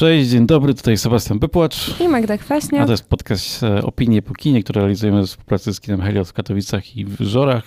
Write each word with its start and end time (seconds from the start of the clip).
Cześć, 0.00 0.30
dzień 0.30 0.46
dobry, 0.46 0.74
tutaj 0.74 0.96
Sebastian 0.96 1.38
Bypłacz. 1.38 2.00
I 2.00 2.08
Magda 2.08 2.38
Kwaśniak. 2.38 2.82
A 2.82 2.86
to 2.86 2.92
jest 2.92 3.08
podcast 3.08 3.62
e, 3.62 3.82
Opinie 3.82 4.22
po 4.22 4.34
kinie, 4.34 4.62
który 4.62 4.80
realizujemy 4.80 5.22
w 5.22 5.26
współpracy 5.26 5.74
z 5.74 5.80
kinem 5.80 6.00
Helios 6.00 6.30
w 6.30 6.32
Katowicach 6.32 6.96
i 6.96 7.04
w 7.04 7.20
Żorach. 7.20 7.64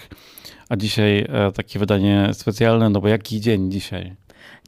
A 0.69 0.75
dzisiaj 0.75 1.25
e, 1.29 1.51
takie 1.51 1.79
wydanie 1.79 2.29
specjalne, 2.33 2.89
no 2.89 3.01
bo 3.01 3.07
jaki 3.07 3.41
dzień 3.41 3.71
dzisiaj? 3.71 4.15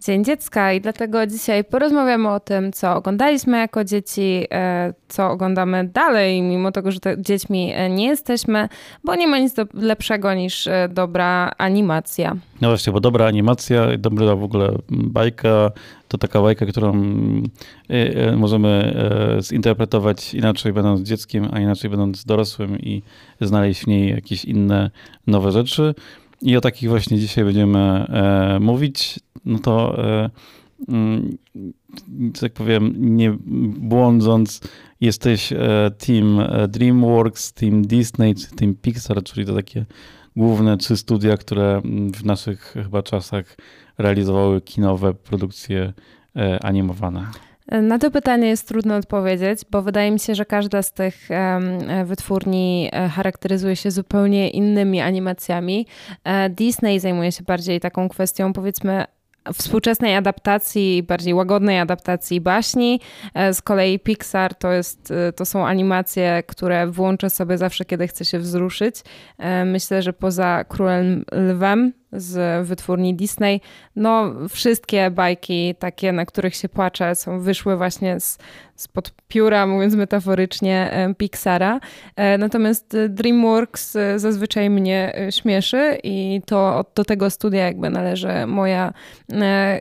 Dzień 0.06 0.24
Dziecka 0.24 0.74
i 0.74 0.82
dlatego 0.82 1.28
dzisiaj 1.28 1.64
porozmawiamy 1.64 2.30
o 2.30 2.40
tym, 2.40 2.72
co 2.74 2.96
oglądaliśmy 2.96 3.58
jako 3.58 3.84
dzieci, 3.84 4.48
e, 4.52 4.94
co 5.08 5.30
oglądamy 5.30 5.90
dalej, 5.94 6.42
mimo 6.42 6.72
tego, 6.72 6.92
że 6.92 7.00
dziećmi 7.18 7.72
e, 7.76 7.90
nie 7.90 8.06
jesteśmy, 8.06 8.70
bo 9.04 9.16
nie 9.16 9.28
ma 9.28 9.40
nic 9.40 9.56
lepszego 9.74 10.34
niż 10.34 10.68
e, 10.68 10.90
dobra 10.92 11.52
animacja. 11.58 12.36
No 12.62 12.68
właśnie, 12.68 12.94
bo 12.94 13.00
dobra 13.00 13.26
animacja, 13.26 13.98
dobra 13.98 14.36
w 14.36 14.44
ogóle 14.44 14.72
bajka, 14.90 15.72
to 16.08 16.18
taka 16.18 16.42
bajka, 16.42 16.66
którą 16.66 16.94
możemy 18.38 18.96
zinterpretować 19.42 20.34
inaczej 20.34 20.74
będąc 20.74 21.02
dzieckiem, 21.02 21.50
a 21.54 21.60
inaczej 21.60 21.90
będąc 21.90 22.26
dorosłym 22.26 22.80
i 22.80 23.02
znaleźć 23.42 23.84
w 23.84 23.88
niej 23.88 24.10
jakieś 24.10 24.46
inne 24.46 24.92
nowe 25.28 25.52
rzeczy. 25.52 25.96
I 26.46 26.58
o 26.58 26.62
takich 26.62 26.90
właśnie 26.90 27.20
dzisiaj 27.20 27.44
będziemy 27.46 27.80
e, 27.80 28.60
mówić. 28.60 29.20
No 29.46 29.60
to, 29.60 30.04
e, 30.04 30.30
mm, 30.88 31.38
tak 32.42 32.54
powiem, 32.54 32.94
nie 32.98 33.38
błądząc, 33.78 34.62
jesteś 35.02 35.54
e, 35.54 35.58
team 35.98 36.42
DreamWorks, 36.68 37.54
team 37.54 37.82
Disney, 37.82 38.36
team 38.56 38.76
Pixar, 38.76 39.24
czyli 39.24 39.46
to 39.46 39.56
takie 39.56 39.86
główne 40.36 40.78
trzy 40.78 40.98
studia, 40.98 41.38
które 41.38 41.82
w 42.14 42.26
naszych 42.26 42.74
chyba 42.84 43.04
czasach 43.04 43.58
realizowały 43.98 44.62
kinowe 44.62 45.14
produkcje 45.14 45.94
animowane. 46.62 47.28
Na 47.72 48.00
to 48.00 48.12
pytanie 48.12 48.48
jest 48.48 48.68
trudno 48.68 48.96
odpowiedzieć, 48.96 49.60
bo 49.72 49.82
wydaje 49.82 50.12
mi 50.12 50.20
się, 50.20 50.36
że 50.36 50.46
każda 50.46 50.82
z 50.82 50.94
tych 50.94 51.30
wytwórni 52.06 52.90
e, 52.94 53.10
charakteryzuje 53.10 53.76
się 53.76 53.92
zupełnie 53.92 54.50
innymi 54.50 55.02
animacjami. 55.02 55.88
E, 56.24 56.50
Disney 56.50 57.00
zajmuje 57.00 57.32
się 57.32 57.44
bardziej 57.44 57.80
taką 57.80 58.10
kwestią, 58.10 58.54
powiedzmy, 58.54 59.06
współczesnej 59.54 60.16
adaptacji, 60.16 61.04
bardziej 61.04 61.34
łagodnej 61.34 61.80
adaptacji 61.80 62.42
baśni. 62.42 63.00
E, 63.34 63.54
z 63.54 63.62
kolei 63.62 64.00
Pixar 64.00 64.56
to, 64.56 64.72
jest, 64.72 65.14
to 65.36 65.46
są 65.46 65.68
animacje, 65.68 66.44
które 66.48 66.88
włączę 66.88 67.30
sobie 67.30 67.58
zawsze, 67.58 67.86
kiedy 67.86 68.08
chcę 68.08 68.26
się 68.26 68.40
wzruszyć. 68.40 68.96
Myślę, 69.66 70.02
że 70.02 70.14
poza 70.14 70.64
Królem 70.64 71.26
Lwem 71.32 71.94
z 72.12 72.68
wytwórni 72.68 73.16
Disney. 73.16 73.62
No, 73.96 74.34
wszystkie 74.50 75.12
bajki 75.12 75.76
takie, 75.80 76.12
na 76.12 76.26
których 76.26 76.56
się 76.56 76.70
płacze, 76.70 77.16
są 77.16 77.40
wyszły 77.40 77.78
właśnie 77.78 78.20
z, 78.20 78.38
spod 78.76 79.12
pióra, 79.28 79.68
mówiąc 79.68 79.96
metaforycznie, 79.96 80.92
Pixara. 81.18 81.80
E, 82.16 82.38
natomiast 82.38 82.98
DreamWorks 83.10 83.96
e, 83.96 84.20
zazwyczaj 84.20 84.70
mnie 84.70 85.14
e, 85.18 85.32
śmieszy 85.32 85.98
i 86.04 86.42
to 86.46 86.86
do 86.96 87.06
tego 87.06 87.30
studia 87.30 87.66
jakby 87.66 87.90
należy 87.90 88.46
moja 88.48 88.94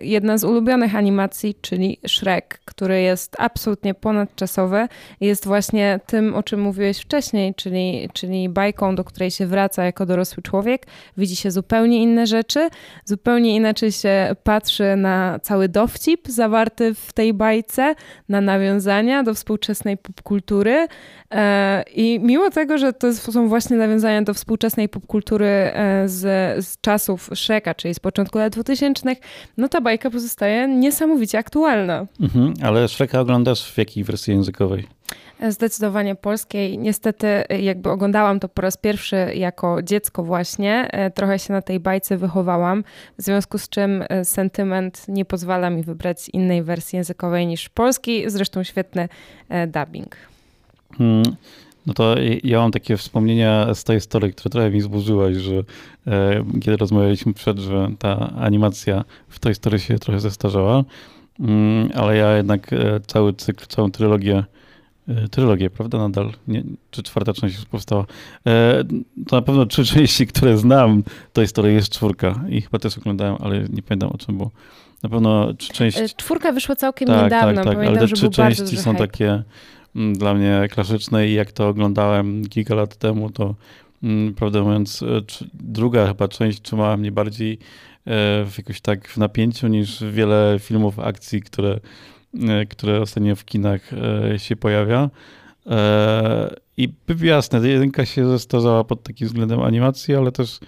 jedna 0.01 0.39
z 0.39 0.45
ulubionych 0.45 0.97
animacji, 0.97 1.55
czyli 1.61 1.99
Shrek, 2.07 2.61
który 2.65 3.01
jest 3.01 3.37
absolutnie 3.39 3.95
ponadczasowy. 3.95 4.89
Jest 5.21 5.47
właśnie 5.47 6.01
tym, 6.07 6.35
o 6.35 6.43
czym 6.43 6.61
mówiłeś 6.61 6.99
wcześniej, 6.99 7.55
czyli, 7.55 8.09
czyli 8.13 8.49
bajką, 8.49 8.95
do 8.97 9.05
której 9.05 9.31
się 9.31 9.47
wraca 9.47 9.85
jako 9.85 10.07
dorosły 10.07 10.43
człowiek. 10.43 10.87
Widzi 11.17 11.37
się 11.37 11.51
zupełnie 11.51 12.03
inne 12.15 12.27
rzeczy, 12.27 12.69
zupełnie 13.05 13.57
inaczej 13.57 13.93
się 13.93 14.37
patrzy 14.43 14.97
na 14.97 15.39
cały 15.43 15.69
dowcip 15.69 16.29
zawarty 16.29 16.95
w 16.95 17.13
tej 17.13 17.35
bajce, 17.35 17.95
na 18.29 18.41
nawiązania 18.41 19.23
do 19.23 19.35
współczesnej 19.35 19.97
popkultury. 19.97 20.87
E, 21.31 21.85
I 21.95 22.21
mimo 22.21 22.51
tego, 22.51 22.79
że 22.79 22.93
to 22.93 23.15
są 23.15 23.49
właśnie 23.49 23.77
nawiązania 23.77 24.23
do 24.23 24.35
współczesnej 24.35 24.89
popkultury 24.89 25.47
e, 25.47 26.03
z, 26.09 26.21
z 26.67 26.81
czasów 26.81 27.31
Shreka, 27.35 27.75
czyli 27.75 27.95
z 27.95 28.01
początku 28.01 28.39
lat 28.39 28.53
2000, 28.53 29.17
no 29.57 29.69
ta 29.69 29.81
bajka 29.81 30.11
pozostaje 30.11 30.69
niesamowicie 30.69 31.39
aktualna. 31.39 32.07
Mhm, 32.21 32.55
ale 32.63 32.89
Shreka 32.89 33.21
oglądasz 33.21 33.73
w 33.73 33.79
jakiej 33.79 34.05
wersji 34.05 34.35
językowej? 34.35 34.87
Zdecydowanie 35.49 36.15
polskiej. 36.15 36.79
Niestety, 36.79 37.27
jakby 37.61 37.91
oglądałam 37.91 38.41
to 38.41 38.49
po 38.49 38.63
raz 38.63 38.77
pierwszy 38.77 39.17
jako 39.35 39.83
dziecko, 39.83 40.25
właśnie. 40.25 40.89
E, 40.91 41.11
trochę 41.11 41.39
się 41.39 41.53
na 41.53 41.63
tej 41.63 41.81
bajce 41.81 42.17
wychowałam, 42.17 42.85
w 43.19 43.23
związku 43.23 43.59
z 43.59 43.69
czym 43.69 44.05
e, 44.09 44.25
sentyment 44.25 45.05
nie 45.09 45.25
pozwala 45.25 45.71
mi 45.71 45.83
wybrać 45.83 46.29
innej 46.29 46.63
wersji 46.63 46.97
językowej 46.97 47.47
niż 47.47 47.69
polski. 47.69 48.31
Zresztą 48.31 48.63
świetny 48.63 49.09
e, 49.49 49.67
dubbing. 49.67 50.17
Hmm. 50.99 51.23
No 51.87 51.95
to 51.95 52.15
ja 52.45 52.59
mam 52.59 52.71
takie 52.71 52.97
wspomnienia 52.97 53.75
z 53.75 53.85
tej 53.85 53.97
historii, 53.97 54.33
które 54.33 54.51
trochę 54.51 54.71
mi 54.71 54.81
zburzyłaś, 54.81 55.37
że 55.37 55.55
e, 56.07 56.45
kiedy 56.55 56.77
rozmawialiśmy 56.77 57.35
przed, 57.35 57.59
że 57.59 57.91
ta 57.99 58.33
animacja 58.37 59.05
w 59.29 59.39
tej 59.39 59.53
historii 59.53 59.81
się 59.81 59.99
trochę 59.99 60.21
zestarzała, 60.21 60.85
mm, 61.41 61.89
ale 61.95 62.17
ja 62.17 62.37
jednak 62.37 62.73
e, 62.73 63.01
cały 63.07 63.33
cykl, 63.33 63.67
całą 63.67 63.91
trylogię 63.91 64.45
trylogię, 65.31 65.71
prawda? 65.71 65.99
Nadal. 65.99 66.33
Nie, 66.49 66.63
czy 66.91 67.03
czwarta 67.03 67.33
część 67.33 67.57
już 67.57 67.65
powstała. 67.65 68.07
E, 68.47 68.85
to 69.29 69.37
na 69.37 69.43
pewno 69.43 69.67
trzy 69.67 69.85
części, 69.85 70.27
które 70.27 70.59
znam, 70.59 71.03
to 71.33 71.41
jest 71.41 71.57
to 71.57 71.67
jest 71.67 71.93
czwórka. 71.93 72.45
I 72.49 72.61
chyba 72.61 72.79
też 72.79 72.99
oglądałem, 72.99 73.37
ale 73.41 73.65
nie 73.69 73.83
pamiętam 73.83 74.11
o 74.13 74.19
czym 74.19 74.37
było. 74.37 74.51
Na 75.03 75.09
pewno 75.09 75.55
trzy 75.55 75.73
części. 75.73 76.01
E, 76.01 76.09
czwórka 76.09 76.53
wyszła 76.53 76.77
całkiem 76.77 77.09
tak, 77.09 77.25
niedawno. 77.25 77.55
Tak, 77.55 77.65
tak, 77.65 77.75
Pamiętam, 77.75 77.99
ale 77.99 78.09
te 78.09 78.15
trzy 78.15 78.31
części 78.31 78.77
są 78.77 78.97
takie 78.97 79.43
mm, 79.97 80.15
dla 80.19 80.35
mnie 80.35 80.69
klasyczne 80.71 81.29
i 81.29 81.35
jak 81.35 81.53
to 81.53 81.69
oglądałem 81.69 82.49
kilka 82.49 82.75
lat 82.75 82.97
temu, 82.97 83.31
to 83.31 83.55
mm, 84.03 84.35
prawdę 84.35 84.63
mówiąc, 84.63 85.05
druga 85.55 86.07
chyba 86.07 86.29
część 86.29 86.63
trzymała 86.63 86.97
mnie 86.97 87.13
bardziej 87.13 87.59
w 88.47 88.53
jakoś 88.59 88.81
tak 88.81 89.09
w 89.09 89.17
napięciu 89.17 89.69
niż 89.69 90.05
wiele 90.05 90.57
filmów 90.61 90.99
akcji, 90.99 91.43
które 91.43 91.71
E, 91.75 91.81
które 92.69 93.01
ostatnio 93.01 93.37
w 93.37 93.45
kinach 93.45 93.91
e, 93.93 94.39
się 94.39 94.57
pojawia. 94.57 95.11
E, 95.67 96.55
I 96.77 96.89
jasne, 97.23 97.69
jedynka 97.69 98.07
się 98.07 98.29
zestarzała 98.29 98.85
pod 98.85 99.03
takim 99.03 99.27
względem 99.27 99.61
animacji, 99.61 100.15
ale 100.15 100.33
też 100.33 100.61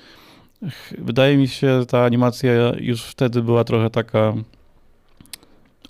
wydaje 0.99 1.37
mi 1.37 1.49
się, 1.49 1.81
że 1.81 1.87
ta 1.87 2.05
animacja 2.05 2.53
już 2.79 3.03
wtedy 3.03 3.43
była 3.43 3.65
trochę 3.65 3.91
taka 3.91 4.35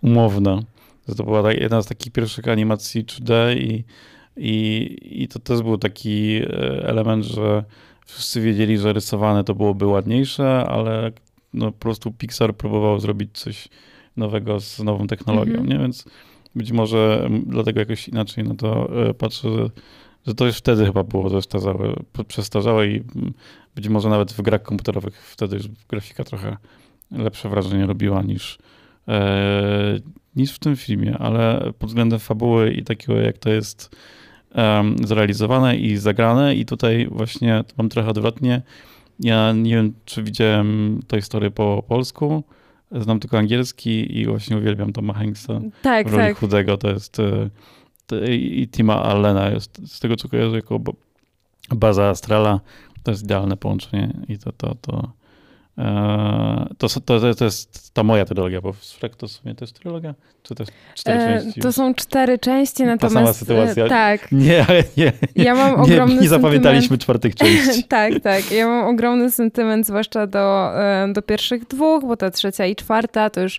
umowna. 0.02 0.62
To 1.16 1.24
była 1.24 1.52
jedna 1.52 1.82
z 1.82 1.86
takich 1.86 2.12
pierwszych 2.12 2.48
animacji 2.48 3.04
3D 3.04 3.56
i, 3.56 3.84
i, 4.36 5.22
i 5.22 5.28
to 5.28 5.38
też 5.38 5.62
był 5.62 5.78
taki 5.78 6.40
element, 6.82 7.24
że 7.24 7.64
wszyscy 8.06 8.40
wiedzieli, 8.40 8.78
że 8.78 8.92
rysowane 8.92 9.44
to 9.44 9.54
byłoby 9.54 9.86
ładniejsze, 9.86 10.64
ale 10.68 11.12
no, 11.54 11.72
po 11.72 11.78
prostu 11.78 12.12
Pixar 12.12 12.56
próbował 12.56 13.00
zrobić 13.00 13.38
coś 13.38 13.68
nowego 14.16 14.60
z 14.60 14.78
nową 14.78 15.06
technologią, 15.06 15.54
mm 15.54 15.66
-hmm. 15.66 15.68
nie? 15.68 15.78
Więc 15.78 16.04
być 16.54 16.72
może 16.72 17.28
dlatego 17.46 17.80
jakoś 17.80 18.08
inaczej 18.08 18.44
na 18.44 18.54
to 18.54 19.02
e, 19.08 19.14
patrzę, 19.14 19.50
że, 19.50 19.70
że 20.26 20.34
to 20.34 20.46
już 20.46 20.56
wtedy 20.56 20.86
chyba 20.86 21.04
było 21.04 21.28
zestarzałe, 21.28 21.94
przestarzałe 22.28 22.88
i 22.88 23.02
być 23.74 23.88
może 23.88 24.08
nawet 24.08 24.32
w 24.32 24.42
grach 24.42 24.62
komputerowych 24.62 25.22
wtedy 25.22 25.56
już 25.56 25.68
grafika 25.88 26.24
trochę 26.24 26.56
lepsze 27.10 27.48
wrażenie 27.48 27.86
robiła 27.86 28.22
niż, 28.22 28.58
e, 29.08 30.00
niż 30.36 30.52
w 30.52 30.58
tym 30.58 30.76
filmie, 30.76 31.18
ale 31.18 31.72
pod 31.78 31.88
względem 31.88 32.18
fabuły 32.18 32.72
i 32.72 32.84
takiego 32.84 33.20
jak 33.20 33.38
to 33.38 33.50
jest 33.50 33.96
um, 34.54 34.96
zrealizowane 35.04 35.76
i 35.76 35.96
zagrane 35.96 36.54
i 36.54 36.64
tutaj 36.64 37.08
właśnie 37.10 37.64
mam 37.78 37.88
trochę 37.88 38.08
odwrotnie. 38.08 38.62
Ja 39.20 39.52
nie 39.52 39.74
wiem, 39.74 39.92
czy 40.04 40.22
widziałem 40.22 41.00
tę 41.06 41.20
historię 41.20 41.50
po 41.50 41.84
polsku, 41.88 42.44
Znam 42.92 43.20
tylko 43.20 43.38
angielski 43.38 44.18
i 44.18 44.26
właśnie 44.26 44.56
uwielbiam 44.56 44.92
Toma 44.92 45.14
Hanksa 45.14 45.60
tak, 45.82 46.08
w 46.08 46.12
roli 46.12 46.28
tak. 46.28 46.38
chudego. 46.38 46.76
To 46.76 46.90
jest 46.90 47.12
to, 48.06 48.24
i 48.28 48.68
Tima 48.68 49.02
Allena 49.02 49.50
jest 49.50 49.94
z 49.94 50.00
tego 50.00 50.16
co 50.16 50.28
kojarzę 50.28 50.56
jako 50.56 50.80
baza 51.74 52.08
Astrala. 52.08 52.60
To 53.02 53.10
jest 53.10 53.24
idealne 53.24 53.56
połączenie 53.56 54.14
i 54.28 54.38
to, 54.38 54.52
to, 54.52 54.74
to 54.80 55.12
E, 55.25 55.25
to, 56.78 56.88
to, 57.04 57.34
to 57.34 57.44
jest 57.44 57.94
ta 57.94 58.02
moja 58.02 58.24
trylogia, 58.24 58.60
bo 58.60 58.72
Shrek 58.72 59.16
to 59.16 59.28
w 59.28 59.30
sumie 59.30 59.54
to 59.54 59.64
jest 59.64 59.80
trylogia? 59.80 60.14
Czy 60.42 60.54
to 60.54 60.62
jest 60.62 60.72
cztery 60.94 61.18
e, 61.18 61.42
części? 61.42 61.60
To 61.60 61.72
są 61.72 61.94
cztery 61.94 62.38
części, 62.38 62.84
natomiast... 62.84 63.14
Ta 63.14 63.20
sama 63.20 63.32
sytuacja? 63.32 63.84
E, 63.84 63.88
tak. 63.88 64.32
Nie, 64.32 64.66
ale 64.68 64.84
nie. 64.96 65.12
Ja 65.36 65.54
mam 65.54 65.80
ogromny 65.80 66.14
nie, 66.14 66.20
nie 66.20 66.28
zapamiętaliśmy 66.28 66.98
czwartych 66.98 67.34
części. 67.34 67.84
tak, 67.98 68.20
tak. 68.22 68.50
Ja 68.50 68.66
mam 68.66 68.86
ogromny 68.88 69.30
sentyment, 69.30 69.86
zwłaszcza 69.86 70.26
do, 70.26 70.70
do 71.12 71.22
pierwszych 71.22 71.66
dwóch, 71.66 72.04
bo 72.04 72.16
ta 72.16 72.30
trzecia 72.30 72.66
i 72.66 72.76
czwarta 72.76 73.30
to 73.30 73.40
już 73.40 73.58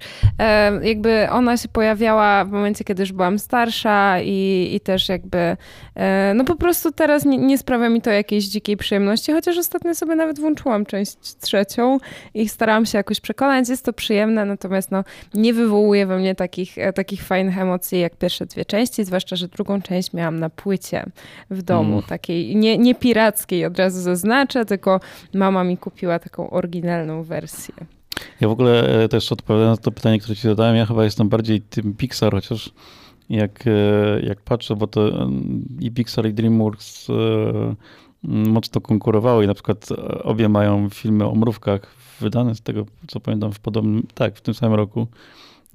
jakby 0.81 1.27
ona 1.31 1.57
się 1.57 1.67
pojawiała 1.67 2.45
w 2.45 2.51
momencie, 2.51 2.83
kiedy 2.83 3.03
już 3.03 3.11
byłam 3.11 3.39
starsza 3.39 4.21
i, 4.21 4.69
i 4.73 4.79
też 4.79 5.09
jakby 5.09 5.57
no 6.35 6.43
po 6.43 6.55
prostu 6.55 6.91
teraz 6.91 7.25
nie, 7.25 7.37
nie 7.37 7.57
sprawia 7.57 7.89
mi 7.89 8.01
to 8.01 8.11
jakiejś 8.11 8.45
dzikiej 8.45 8.77
przyjemności, 8.77 9.31
chociaż 9.31 9.57
ostatnio 9.57 9.95
sobie 9.95 10.15
nawet 10.15 10.39
włączyłam 10.39 10.85
część 10.85 11.17
trzecią 11.41 11.97
i 12.33 12.49
starałam 12.49 12.85
się 12.85 12.97
jakoś 12.97 13.19
przekonać. 13.19 13.69
Jest 13.69 13.85
to 13.85 13.93
przyjemne, 13.93 14.45
natomiast 14.45 14.91
no, 14.91 15.03
nie 15.33 15.53
wywołuje 15.53 16.05
we 16.05 16.17
mnie 16.17 16.35
takich, 16.35 16.77
e, 16.77 16.93
takich 16.93 17.23
fajnych 17.23 17.57
emocji 17.57 17.99
jak 17.99 18.15
pierwsze 18.15 18.45
dwie 18.45 18.65
części, 18.65 19.05
zwłaszcza, 19.05 19.35
że 19.35 19.47
drugą 19.47 19.81
część 19.81 20.13
miałam 20.13 20.39
na 20.39 20.49
płycie 20.49 21.05
w 21.49 21.61
domu, 21.61 21.93
mm. 21.93 22.03
takiej 22.03 22.55
nie, 22.55 22.77
nie 22.77 22.95
pirackiej, 22.95 23.65
od 23.65 23.79
razu 23.79 24.01
zaznaczę, 24.01 24.65
tylko 24.65 24.99
mama 25.33 25.63
mi 25.63 25.77
kupiła 25.77 26.19
taką 26.19 26.49
oryginalną 26.49 27.23
wersję. 27.23 27.73
Ja 28.41 28.47
w 28.47 28.51
ogóle 28.51 29.03
e, 29.03 29.09
też 29.09 29.31
odpowiadając 29.31 29.79
na 29.79 29.83
to 29.83 29.91
pytanie, 29.91 30.19
które 30.19 30.35
ci 30.35 30.41
zadałem, 30.41 30.75
ja 30.75 30.85
chyba 30.85 31.03
jestem 31.03 31.29
bardziej 31.29 31.61
tym 31.61 31.93
Pixar, 31.93 32.33
chociaż 32.33 32.71
jak, 33.29 33.63
e, 33.67 34.19
jak 34.21 34.41
patrzę, 34.41 34.75
bo 34.75 34.87
to 34.87 35.27
i 35.79 35.91
Pixar 35.91 36.27
i 36.27 36.33
DreamWorks 36.33 37.07
mocno 38.23 38.81
konkurowały 38.81 39.43
i 39.43 39.47
na 39.47 39.53
przykład 39.53 39.89
obie 40.23 40.49
mają 40.49 40.89
filmy 40.89 41.25
o 41.25 41.35
mrówkach 41.35 41.96
wydane 42.19 42.55
z 42.55 42.61
tego, 42.61 42.85
co 43.07 43.19
pamiętam, 43.19 43.53
w 43.53 43.59
podobnym, 43.59 44.07
tak, 44.13 44.35
w 44.35 44.41
tym 44.41 44.53
samym 44.53 44.75
roku, 44.75 45.07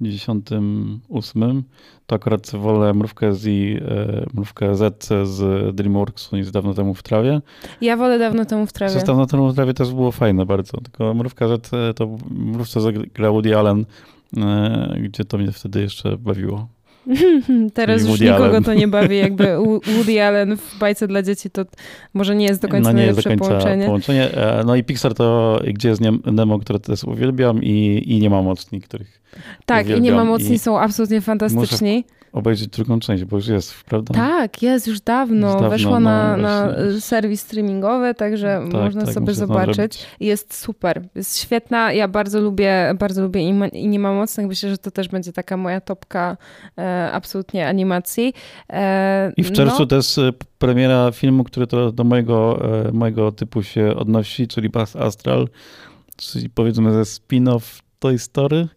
98, 0.01 1.63
to 2.07 2.15
akurat 2.15 2.51
wolę 2.51 2.93
mrówkę 2.93 3.33
z, 3.33 3.47
e, 3.47 4.25
mrówkę 4.33 4.75
Z 4.75 5.03
z 5.23 5.75
DreamWorksu 5.75 6.35
niż 6.35 6.51
dawno 6.51 6.73
temu 6.73 6.93
w 6.93 7.03
trawie. 7.03 7.41
Ja 7.81 7.97
wolę 7.97 8.19
dawno 8.19 8.45
temu 8.45 8.65
w 8.65 8.73
trawie. 8.73 8.99
Z 8.99 9.03
dawno 9.03 9.25
temu 9.25 9.51
w 9.51 9.55
trawie 9.55 9.73
też 9.73 9.93
było 9.93 10.11
fajne 10.11 10.45
bardzo, 10.45 10.77
tylko 10.81 11.13
mrówka 11.13 11.47
Z 11.47 11.73
e, 11.73 11.93
to 11.93 12.17
mrówce 12.29 12.81
zagrał 12.81 13.33
Woody 13.33 13.57
Allen, 13.57 13.85
e, 14.37 14.95
gdzie 15.01 15.25
to 15.25 15.37
mnie 15.37 15.51
wtedy 15.51 15.81
jeszcze 15.81 16.17
bawiło. 16.17 16.67
Teraz 17.73 18.01
już 18.07 18.19
nikogo 18.19 18.45
Allen. 18.45 18.63
to 18.63 18.73
nie 18.73 18.87
bawi, 18.87 19.17
jakby 19.17 19.57
Woody 19.97 20.23
Allen 20.23 20.57
w 20.57 20.77
bajce 20.79 21.07
dla 21.07 21.21
dzieci 21.21 21.49
to 21.49 21.65
może 22.13 22.35
nie 22.35 22.45
jest 22.45 22.61
do 22.61 22.67
końca 22.67 22.89
no, 22.89 22.99
nie 22.99 23.05
najlepsze 23.05 23.29
końca 23.29 23.45
połączenie. 23.45 23.85
połączenie. 23.85 24.29
No 24.65 24.75
i 24.75 24.83
Pixar 24.83 25.13
to 25.13 25.59
Gdzie 25.73 25.89
jest 25.89 26.01
Nemo, 26.25 26.59
które 26.59 26.79
też 26.79 27.03
uwielbiam 27.03 27.63
i, 27.63 28.03
i 28.05 28.19
Nie 28.19 28.29
ma 28.29 28.41
mocni, 28.41 28.81
których 28.81 29.21
Tak, 29.65 29.85
uwielbiam. 29.85 30.05
i 30.05 30.09
Nie 30.09 30.15
ma 30.15 30.25
mocni 30.25 30.59
są 30.59 30.79
absolutnie 30.79 31.21
fantastyczni. 31.21 32.03
Obejrzeć 32.33 32.67
drugą 32.67 32.99
część, 32.99 33.23
bo 33.23 33.37
już 33.37 33.47
jest, 33.47 33.83
prawda? 33.83 34.13
Tak, 34.13 34.61
jest 34.61 34.87
już 34.87 35.01
dawno. 35.01 35.47
Już 35.47 35.53
dawno 35.55 35.69
Weszła 35.69 35.99
na, 35.99 36.37
no, 36.37 36.43
na 36.43 36.73
serwis 36.99 37.41
streamingowy, 37.41 38.13
także 38.13 38.61
tak, 38.71 38.81
można 38.81 39.05
tak, 39.05 39.13
sobie 39.13 39.33
zobaczyć. 39.33 40.05
Jest 40.19 40.57
super, 40.57 41.01
jest 41.15 41.39
świetna. 41.39 41.93
Ja 41.93 42.07
bardzo 42.07 42.41
lubię, 42.41 42.95
bardzo 42.99 43.21
lubię 43.21 43.41
i, 43.73 43.87
nie 43.87 43.99
ma 43.99 44.13
mocnych. 44.13 44.47
Myślę, 44.47 44.69
że 44.69 44.77
to 44.77 44.91
też 44.91 45.07
będzie 45.07 45.33
taka 45.33 45.57
moja 45.57 45.81
topka 45.81 46.37
e, 46.77 47.11
absolutnie 47.11 47.67
animacji. 47.67 48.33
E, 48.69 49.33
I 49.37 49.43
w 49.43 49.51
czerwcu 49.51 49.79
no. 49.79 49.85
też 49.85 50.17
e, 50.17 50.31
premiera 50.57 51.11
filmu, 51.11 51.43
który 51.43 51.67
to 51.67 51.91
do 51.91 52.03
mojego, 52.03 52.59
e, 52.87 52.91
mojego 52.91 53.31
typu 53.31 53.63
się 53.63 53.95
odnosi, 53.95 54.47
czyli 54.47 54.69
Bas 54.69 54.95
Astral, 54.95 55.47
czyli 56.17 56.49
powiedzmy 56.49 56.93
ze 56.93 57.01
spin-off 57.01 57.81
Toy 57.99 58.19
Story. 58.19 58.67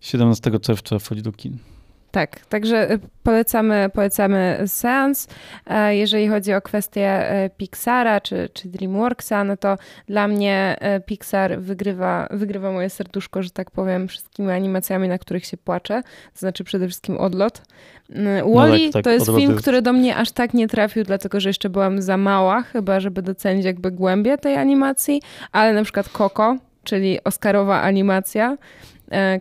17 0.00 0.58
czerwca 0.60 0.98
wchodzi 0.98 1.22
do 1.22 1.32
kin. 1.32 1.73
Tak, 2.14 2.46
także 2.46 2.92
y, 2.92 2.98
polecamy, 3.22 3.90
polecamy 3.94 4.62
seans. 4.66 5.28
E, 5.66 5.96
jeżeli 5.96 6.28
chodzi 6.28 6.54
o 6.54 6.62
kwestię 6.62 7.30
e, 7.30 7.50
Pixara 7.50 8.20
czy, 8.20 8.48
czy 8.52 8.68
DreamWorksa, 8.68 9.44
no 9.44 9.56
to 9.56 9.78
dla 10.08 10.28
mnie 10.28 10.76
e, 10.80 11.00
Pixar 11.00 11.60
wygrywa, 11.60 12.28
wygrywa 12.30 12.72
moje 12.72 12.90
serduszko, 12.90 13.42
że 13.42 13.50
tak 13.50 13.70
powiem, 13.70 14.08
wszystkimi 14.08 14.50
animacjami, 14.50 15.08
na 15.08 15.18
których 15.18 15.46
się 15.46 15.56
płaczę. 15.56 16.02
To 16.32 16.38
znaczy 16.38 16.64
przede 16.64 16.86
wszystkim 16.86 17.18
Odlot. 17.18 17.62
Mm, 18.10 18.54
Wally 18.54 18.78
no 18.78 18.84
tak, 18.84 18.92
tak, 18.92 19.04
to 19.04 19.10
jest 19.10 19.26
film, 19.26 19.56
który 19.56 19.82
do 19.82 19.92
mnie 19.92 20.16
aż 20.16 20.32
tak 20.32 20.54
nie 20.54 20.68
trafił, 20.68 21.04
dlatego 21.04 21.40
że 21.40 21.48
jeszcze 21.48 21.70
byłam 21.70 22.02
za 22.02 22.16
mała, 22.16 22.62
chyba 22.62 23.00
żeby 23.00 23.22
docenić 23.22 23.64
jakby 23.64 23.90
głębię 23.90 24.38
tej 24.38 24.56
animacji, 24.56 25.22
ale 25.52 25.72
na 25.72 25.82
przykład 25.82 26.08
Coco, 26.08 26.56
czyli 26.84 27.24
Oscarowa 27.24 27.82
animacja, 27.82 28.56
E, 28.56 28.56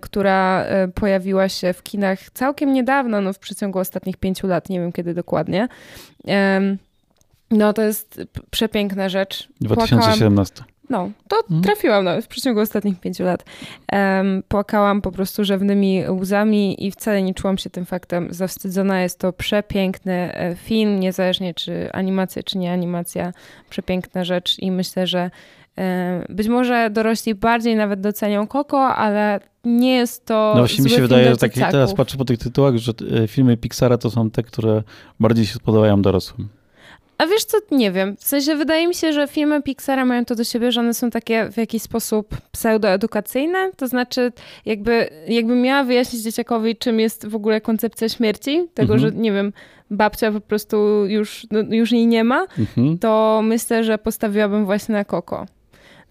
która 0.01 0.63
e, 0.63 0.87
pojawiła 0.87 1.49
się 1.49 1.73
w 1.73 1.83
kinach 1.83 2.19
całkiem 2.29 2.73
niedawno, 2.73 3.21
no 3.21 3.33
w 3.33 3.39
przeciągu 3.39 3.79
ostatnich 3.79 4.17
pięciu 4.17 4.47
lat, 4.47 4.69
nie 4.69 4.79
wiem 4.79 4.91
kiedy 4.91 5.13
dokładnie. 5.13 5.67
No 7.51 7.73
to 7.73 7.81
jest 7.81 8.21
przepiękna 8.49 9.09
rzecz. 9.09 9.49
2017. 9.61 10.55
Płakałam, 10.55 10.73
no, 10.89 11.09
to 11.27 11.37
mhm. 11.37 11.61
trafiłam 11.61 12.05
nawet 12.05 12.25
w 12.25 12.27
przeciągu 12.27 12.59
ostatnich 12.59 12.99
pięciu 12.99 13.23
lat. 13.23 13.45
Płakałam 14.47 15.01
po 15.01 15.11
prostu 15.11 15.43
rzewnymi 15.43 16.03
łzami 16.09 16.85
i 16.85 16.91
wcale 16.91 17.21
nie 17.23 17.33
czułam 17.33 17.57
się 17.57 17.69
tym 17.69 17.85
faktem 17.85 18.33
zawstydzona. 18.33 19.01
Jest 19.01 19.19
to 19.19 19.33
przepiękny 19.33 20.33
e, 20.33 20.55
film, 20.55 20.99
niezależnie 20.99 21.53
czy 21.53 21.91
animacja, 21.91 22.43
czy 22.43 22.57
nie 22.57 22.73
animacja. 22.73 23.33
Przepiękna 23.69 24.23
rzecz 24.23 24.59
i 24.59 24.71
myślę, 24.71 25.07
że 25.07 25.31
być 26.29 26.47
może 26.47 26.89
dorośli 26.89 27.35
bardziej 27.35 27.75
nawet 27.75 28.01
docenią 28.01 28.47
Koko, 28.47 28.95
ale 28.95 29.39
nie 29.63 29.95
jest 29.95 30.25
to. 30.25 30.51
No 30.55 30.61
właśnie 30.61 30.83
mi 30.83 30.89
się 30.89 31.01
wydaje, 31.01 31.29
że 31.29 31.37
tak 31.37 31.53
teraz 31.53 31.93
patrzę 31.93 32.17
po 32.17 32.25
tych 32.25 32.39
tytułach, 32.39 32.77
że 32.77 32.91
e, 33.23 33.27
filmy 33.27 33.57
Pixara 33.57 33.97
to 33.97 34.09
są 34.09 34.29
te, 34.29 34.43
które 34.43 34.83
bardziej 35.19 35.45
się 35.45 35.53
spodobają 35.53 36.01
dorosłym. 36.01 36.49
A 37.17 37.27
wiesz 37.27 37.43
co, 37.43 37.57
nie 37.71 37.91
wiem. 37.91 38.17
W 38.17 38.23
sensie 38.23 38.55
wydaje 38.55 38.87
mi 38.87 38.95
się, 38.95 39.13
że 39.13 39.27
filmy 39.27 39.61
Pixara 39.61 40.05
mają 40.05 40.25
to 40.25 40.35
do 40.35 40.43
siebie, 40.43 40.71
że 40.71 40.79
one 40.79 40.93
są 40.93 41.09
takie 41.09 41.51
w 41.51 41.57
jakiś 41.57 41.81
sposób 41.81 42.37
pseudoedukacyjne. 42.51 43.71
To 43.77 43.87
znaczy, 43.87 44.31
jakby, 44.65 45.09
jakby 45.27 45.55
miała 45.55 45.83
wyjaśnić 45.83 46.21
dzieciakowi, 46.21 46.75
czym 46.75 46.99
jest 46.99 47.27
w 47.27 47.35
ogóle 47.35 47.61
koncepcja 47.61 48.09
śmierci, 48.09 48.67
tego, 48.73 48.93
mhm. 48.93 48.99
że 48.99 49.21
nie 49.21 49.31
wiem, 49.31 49.53
babcia 49.91 50.31
po 50.31 50.41
prostu 50.41 51.05
już, 51.05 51.47
no, 51.51 51.59
już 51.69 51.91
jej 51.91 52.07
nie 52.07 52.23
ma, 52.23 52.45
mhm. 52.59 52.97
to 52.97 53.41
myślę, 53.43 53.83
że 53.83 53.97
postawiłabym 53.97 54.65
właśnie 54.65 54.93
na 54.93 55.05
Koko. 55.05 55.45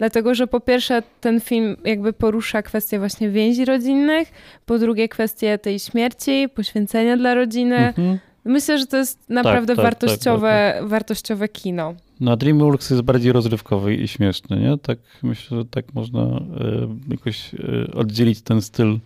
Dlatego, 0.02 0.34
że 0.34 0.46
po 0.46 0.60
pierwsze 0.60 1.02
ten 1.20 1.40
film 1.40 1.76
jakby 1.84 2.12
porusza 2.12 2.62
kwestie 2.62 2.99
właśnie 2.99 3.31
więzi 3.31 3.64
rodzinnych, 3.64 4.32
po 4.66 4.78
drugie 4.78 5.08
kwestie 5.08 5.58
tej 5.58 5.78
śmierci, 5.78 6.46
poświęcenia 6.54 7.16
dla 7.16 7.34
rodziny. 7.34 7.76
Mhm. 7.76 8.19
Myślę, 8.44 8.78
że 8.78 8.87
to 8.87 8.96
jest 8.96 9.31
naprawdę 9.31 9.76
tak, 9.76 9.76
tak, 9.76 9.84
wartościowe, 9.84 10.72
tak, 10.72 10.81
tak, 10.81 10.90
wartościowe 10.90 11.49
kino. 11.49 11.94
No, 12.20 12.37
DreamWorks 12.37 12.90
jest 12.90 13.02
bardziej 13.02 13.32
rozrywkowy 13.32 13.94
i 13.94 14.08
śmieszny, 14.08 14.60
nie? 14.60 14.78
Tak 14.78 14.99
myślę, 15.22 15.58
że 15.58 15.64
tak 15.64 15.94
można 15.94 16.22
y, 16.22 17.10
jakoś 17.10 17.55
y, 17.55 17.90
oddzielić 17.94 18.43
ten 18.43 18.62
styl 18.62 18.88
y, 18.94 18.98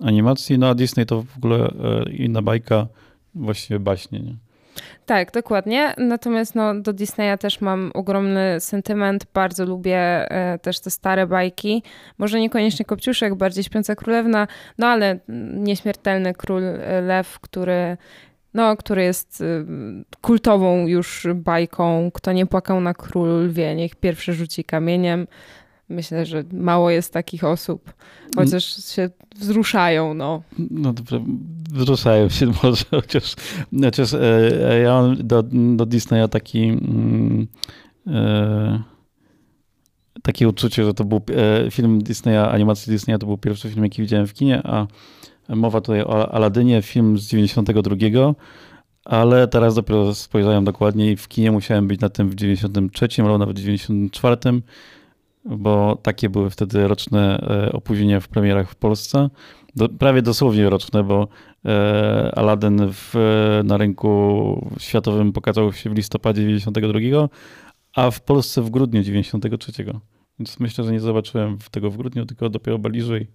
animacji. 0.00 0.58
No 0.58 0.68
a 0.68 0.74
Disney 0.74 1.06
to 1.06 1.22
w 1.22 1.36
ogóle 1.36 1.68
y, 2.06 2.12
inna 2.12 2.42
bajka, 2.42 2.86
właściwie 3.34 3.80
baśnie, 3.80 4.20
nie? 4.20 4.47
Tak, 5.06 5.32
dokładnie. 5.32 5.94
Natomiast 5.98 6.54
no, 6.54 6.80
do 6.80 6.92
Disneya 6.92 7.38
też 7.38 7.60
mam 7.60 7.90
ogromny 7.94 8.60
sentyment. 8.60 9.26
Bardzo 9.34 9.64
lubię 9.64 9.98
e, 9.98 10.58
też 10.58 10.80
te 10.80 10.90
stare 10.90 11.26
bajki. 11.26 11.82
Może 12.18 12.40
niekoniecznie 12.40 12.84
Kopciuszek, 12.84 13.34
bardziej 13.34 13.64
Śpiąca 13.64 13.94
Królewna, 13.94 14.46
no 14.78 14.86
ale 14.86 15.18
Nieśmiertelny 15.54 16.34
Król 16.34 16.62
e, 16.64 17.00
Lew, 17.00 17.40
który 17.40 17.96
no, 18.54 18.76
który 18.76 19.02
jest 19.02 19.40
y, 19.40 19.64
kultową 20.20 20.86
już 20.86 21.26
bajką. 21.34 22.10
Kto 22.14 22.32
nie 22.32 22.46
płakał 22.46 22.80
na 22.80 22.94
król 22.94 23.44
lwie, 23.44 23.74
niech 23.74 23.94
pierwszy 23.94 24.32
rzuci 24.32 24.64
kamieniem. 24.64 25.26
Myślę, 25.88 26.26
że 26.26 26.44
mało 26.52 26.90
jest 26.90 27.12
takich 27.12 27.44
osób, 27.44 27.92
chociaż 28.36 28.84
się 28.94 29.10
wzruszają, 29.36 30.14
no. 30.14 30.42
No 30.70 30.92
dobrze, 30.92 31.24
wzruszają 31.72 32.28
się 32.28 32.46
może, 32.62 32.84
chociaż, 32.90 33.34
chociaż 33.82 34.14
e, 34.14 34.20
e, 34.70 34.80
ja 34.80 34.92
mam 34.92 35.16
do, 35.16 35.42
do 35.76 35.86
Disneya 35.86 36.28
taki 36.30 36.64
mm, 36.64 37.46
e, 38.06 38.82
takie 40.22 40.48
uczucie, 40.48 40.84
że 40.84 40.94
to 40.94 41.04
był 41.04 41.20
e, 41.66 41.70
film 41.70 42.02
Disneya, 42.02 42.50
animacji 42.50 42.92
Disneya, 42.92 43.18
to 43.18 43.26
był 43.26 43.38
pierwszy 43.38 43.70
film, 43.70 43.84
jaki 43.84 44.02
widziałem 44.02 44.26
w 44.26 44.34
kinie, 44.34 44.62
a 44.64 44.86
mowa 45.48 45.80
tutaj 45.80 46.02
o 46.02 46.34
Aladynie, 46.34 46.82
film 46.82 47.18
z 47.18 47.26
92, 47.26 48.34
ale 49.04 49.48
teraz 49.48 49.74
dopiero 49.74 50.14
spojrzałem 50.14 50.64
dokładniej, 50.64 51.16
w 51.16 51.28
kinie 51.28 51.52
musiałem 51.52 51.88
być 51.88 52.00
na 52.00 52.08
tym 52.08 52.30
w 52.30 52.34
93 52.34 53.08
albo 53.18 53.38
nawet 53.38 53.56
w 53.56 53.60
94 53.60 54.36
bo 55.48 55.96
takie 56.02 56.28
były 56.28 56.50
wtedy 56.50 56.88
roczne 56.88 57.38
e, 57.40 57.72
opóźnienia 57.72 58.20
w 58.20 58.28
premierach 58.28 58.70
w 58.70 58.74
Polsce. 58.74 59.30
Do, 59.76 59.88
prawie 59.88 60.22
dosłownie 60.22 60.70
roczne, 60.70 61.04
bo 61.04 61.28
e, 61.64 62.32
Aladdin 62.36 62.78
w, 62.92 63.14
na 63.64 63.76
rynku 63.76 64.70
światowym 64.78 65.32
pokazał 65.32 65.72
się 65.72 65.90
w 65.90 65.96
listopadzie 65.96 66.42
92, 66.42 67.28
a 67.94 68.10
w 68.10 68.20
Polsce 68.20 68.62
w 68.62 68.70
grudniu 68.70 69.02
93. 69.02 69.72
Więc 70.38 70.60
myślę, 70.60 70.84
że 70.84 70.92
nie 70.92 71.00
zobaczyłem 71.00 71.58
tego 71.70 71.90
w 71.90 71.96
grudniu, 71.96 72.26
tylko 72.26 72.48
dopiero 72.48 72.78
bliżej 72.78 73.26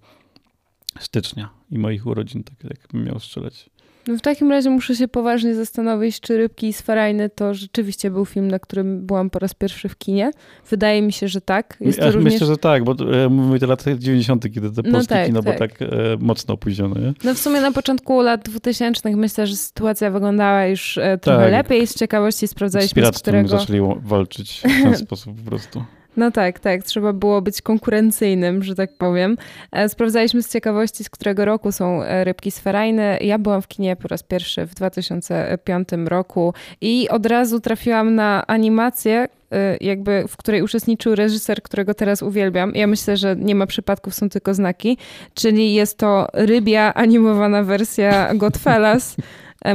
stycznia 1.00 1.50
i 1.72 1.79
moich 1.79 2.05
urodzin, 2.08 2.43
tak 2.43 2.63
jakbym 2.63 3.03
miał 3.03 3.20
strzelać. 3.20 3.70
No 4.07 4.17
w 4.17 4.22
takim 4.22 4.51
razie 4.51 4.69
muszę 4.69 4.95
się 4.95 5.07
poważnie 5.07 5.55
zastanowić, 5.55 6.19
czy 6.19 6.38
Rybki 6.38 6.67
i 6.67 6.74
Sferajny 6.74 7.29
to 7.29 7.53
rzeczywiście 7.53 8.12
był 8.12 8.25
film, 8.25 8.51
na 8.51 8.60
którym 8.60 9.05
byłam 9.05 9.29
po 9.29 9.39
raz 9.39 9.53
pierwszy 9.53 9.89
w 9.89 9.98
kinie. 9.98 10.31
Wydaje 10.69 11.01
mi 11.01 11.12
się, 11.12 11.27
że 11.27 11.41
tak. 11.41 11.77
Jest 11.81 12.00
ja 12.00 12.12
również... 12.12 12.33
Myślę, 12.33 12.48
że 12.48 12.57
tak, 12.57 12.83
bo 12.83 12.95
e, 13.25 13.29
mówimy 13.29 13.60
te 13.60 13.67
lata 13.67 13.91
90., 13.98 14.53
kiedy 14.53 14.72
to 14.72 14.81
no 14.86 14.91
polskie 14.91 15.15
tak, 15.15 15.25
kino 15.25 15.43
tak. 15.43 15.43
było 15.43 15.67
tak 15.67 15.81
e, 15.81 15.88
mocno 16.19 16.53
opóźnione. 16.53 17.01
Nie? 17.01 17.13
No 17.24 17.33
w 17.33 17.38
sumie 17.38 17.62
na 17.62 17.72
początku 17.72 18.22
lat 18.22 18.43
2000 18.43 19.15
myślę, 19.15 19.48
że 19.48 19.55
sytuacja 19.55 20.12
wyglądała 20.12 20.65
już 20.65 20.98
e, 20.98 21.17
trochę 21.17 21.41
tak. 21.41 21.51
lepiej. 21.51 21.88
Z 21.88 21.95
ciekawości 21.95 22.48
sprawdzaliśmy, 22.48 23.05
z, 23.05 23.15
z 23.15 23.22
którego... 23.22 23.50
zaczęli 23.50 23.81
walczyć 24.01 24.62
w 24.65 24.83
ten 24.83 24.98
sposób 25.05 25.41
po 25.43 25.50
prostu. 25.50 25.83
No 26.17 26.32
tak, 26.32 26.60
tak. 26.60 26.84
Trzeba 26.84 27.13
było 27.13 27.41
być 27.41 27.62
konkurencyjnym, 27.62 28.63
że 28.63 28.75
tak 28.75 28.93
powiem. 28.98 29.38
E, 29.72 29.89
sprawdzaliśmy 29.89 30.43
z 30.43 30.50
ciekawości, 30.50 31.03
z 31.03 31.10
którego 31.10 31.46
roku 31.46 31.72
są 31.72 32.03
e, 32.03 32.24
rybki 32.24 32.51
sferajne. 32.51 33.17
Ja 33.22 33.39
byłam 33.39 33.62
w 33.62 33.67
kinie 33.67 33.96
po 33.96 34.08
raz 34.08 34.24
pierwszy 34.24 34.65
w 34.65 34.75
2005 34.75 35.89
roku 36.05 36.53
i 36.82 37.10
od 37.10 37.25
razu 37.25 37.60
trafiłam 37.60 38.15
na 38.15 38.48
animację, 38.48 39.27
e, 39.51 39.77
jakby, 39.82 40.25
w 40.27 40.38
której 40.38 40.62
uczestniczył 40.62 41.15
reżyser, 41.15 41.62
którego 41.62 41.93
teraz 41.93 42.22
uwielbiam. 42.22 42.72
Ja 42.75 42.88
myślę, 42.88 43.17
że 43.17 43.36
nie 43.36 43.55
ma 43.55 43.65
przypadków, 43.65 44.15
są 44.15 44.29
tylko 44.29 44.53
znaki. 44.53 44.98
Czyli 45.34 45.74
jest 45.74 45.98
to 45.98 46.27
rybia 46.34 46.93
animowana 46.93 47.63
wersja 47.63 48.34
Godfellas 48.34 49.15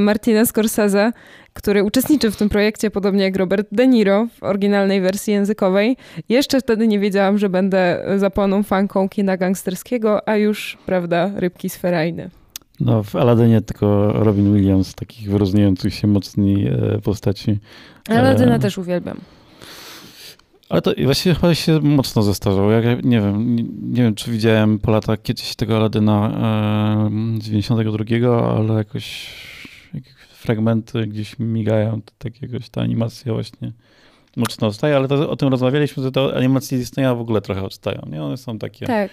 Martina 0.00 0.46
Scorsese 0.46 1.12
który 1.58 1.84
uczestniczył 1.84 2.30
w 2.30 2.36
tym 2.36 2.48
projekcie, 2.48 2.90
podobnie 2.90 3.24
jak 3.24 3.36
Robert 3.36 3.68
De 3.72 3.86
Niro 3.86 4.26
w 4.26 4.42
oryginalnej 4.42 5.00
wersji 5.00 5.32
językowej. 5.32 5.96
Jeszcze 6.28 6.60
wtedy 6.60 6.88
nie 6.88 6.98
wiedziałam, 6.98 7.38
że 7.38 7.48
będę 7.48 8.04
zapłoną 8.16 8.62
fanką 8.62 9.08
kina 9.08 9.36
gangsterskiego, 9.36 10.28
a 10.28 10.36
już, 10.36 10.78
prawda, 10.86 11.30
rybki 11.36 11.68
sferajne. 11.70 12.30
No, 12.80 13.02
w 13.02 13.16
Aladynie 13.16 13.60
tylko 13.60 14.12
Robin 14.12 14.54
Williams, 14.54 14.94
takich 14.94 15.30
wyróżniających 15.30 15.94
się 15.94 16.06
mocniej 16.06 16.66
e, 16.66 17.00
postaci. 17.02 17.58
Aladyna 18.08 18.54
e... 18.54 18.58
też 18.58 18.78
uwielbiam. 18.78 19.20
Ale 20.68 20.82
to 20.82 20.92
właściwie 21.04 21.34
chyba 21.34 21.54
się 21.54 21.80
mocno 21.80 22.22
zestarzał. 22.22 22.70
Ja 22.70 22.80
nie 22.80 23.20
wiem, 23.20 23.56
nie, 23.56 23.62
nie, 23.82 24.02
wiem, 24.02 24.14
czy 24.14 24.30
widziałem 24.30 24.78
po 24.78 24.90
latach 24.90 25.22
kiedyś 25.22 25.56
tego 25.56 25.76
Aladyna 25.76 26.30
e, 27.36 27.40
92, 27.40 28.56
ale 28.56 28.74
jakoś 28.74 29.30
fragmenty 30.32 31.06
gdzieś 31.06 31.38
migają, 31.38 32.02
to 32.02 32.12
tak 32.18 32.42
jakoś 32.42 32.68
ta 32.68 32.80
animacja 32.80 33.32
właśnie 33.32 33.72
mocno 34.36 34.68
odstaje, 34.68 34.96
ale 34.96 35.08
to, 35.08 35.30
o 35.30 35.36
tym 35.36 35.48
rozmawialiśmy, 35.48 36.02
że 36.02 36.12
te 36.12 36.20
animacje 36.36 36.78
Disneya 36.78 37.16
w 37.16 37.20
ogóle 37.20 37.40
trochę 37.40 37.62
odstają, 37.62 38.02
nie? 38.10 38.22
One 38.22 38.36
są 38.36 38.58
takie... 38.58 38.86
Tak. 38.86 39.10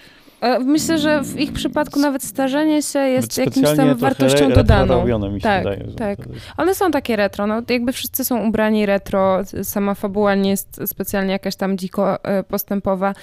Myślę, 0.60 0.98
że 0.98 1.22
w 1.22 1.40
ich 1.40 1.52
przypadku 1.52 2.00
nawet 2.00 2.22
starzenie 2.22 2.82
się 2.82 2.98
jest 2.98 3.38
jakimś 3.38 3.76
tam 3.76 3.94
wartością 3.94 4.52
dodaną. 4.52 5.30
Mi 5.30 5.40
się 5.40 5.42
tak, 5.42 5.64
wydaje, 5.64 5.84
tak. 5.96 6.18
Jest... 6.18 6.40
One 6.56 6.74
są 6.74 6.90
takie 6.90 7.16
retro, 7.16 7.46
no 7.46 7.62
jakby 7.68 7.92
wszyscy 7.92 8.24
są 8.24 8.48
ubrani 8.48 8.86
retro, 8.86 9.40
sama 9.62 9.94
fabuła 9.94 10.34
nie 10.34 10.50
jest 10.50 10.80
specjalnie 10.86 11.32
jakaś 11.32 11.56
tam 11.56 11.78
dziko 11.78 12.24
e, 12.24 12.42
postępowa. 12.42 13.14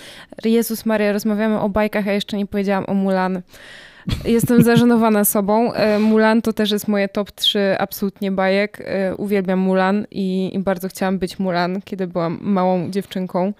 Jezus 0.45 0.85
Maria, 0.85 1.13
rozmawiamy 1.13 1.59
o 1.59 1.69
bajkach, 1.69 2.07
a 2.07 2.11
jeszcze 2.11 2.37
nie 2.37 2.45
powiedziałam 2.45 2.85
o 2.87 2.93
Mulan. 2.93 3.41
Jestem 4.25 4.63
zażenowana 4.63 5.25
sobą. 5.25 5.73
E, 5.73 5.99
Mulan 5.99 6.41
to 6.41 6.53
też 6.53 6.71
jest 6.71 6.87
moje 6.87 7.07
top 7.07 7.31
3 7.31 7.75
absolutnie 7.79 8.31
bajek. 8.31 8.81
E, 8.85 9.15
uwielbiam 9.15 9.59
Mulan 9.59 10.05
i, 10.11 10.51
i 10.53 10.59
bardzo 10.59 10.87
chciałam 10.87 11.19
być 11.19 11.39
Mulan, 11.39 11.81
kiedy 11.85 12.07
byłam 12.07 12.39
małą 12.41 12.91
dziewczynką 12.91 13.53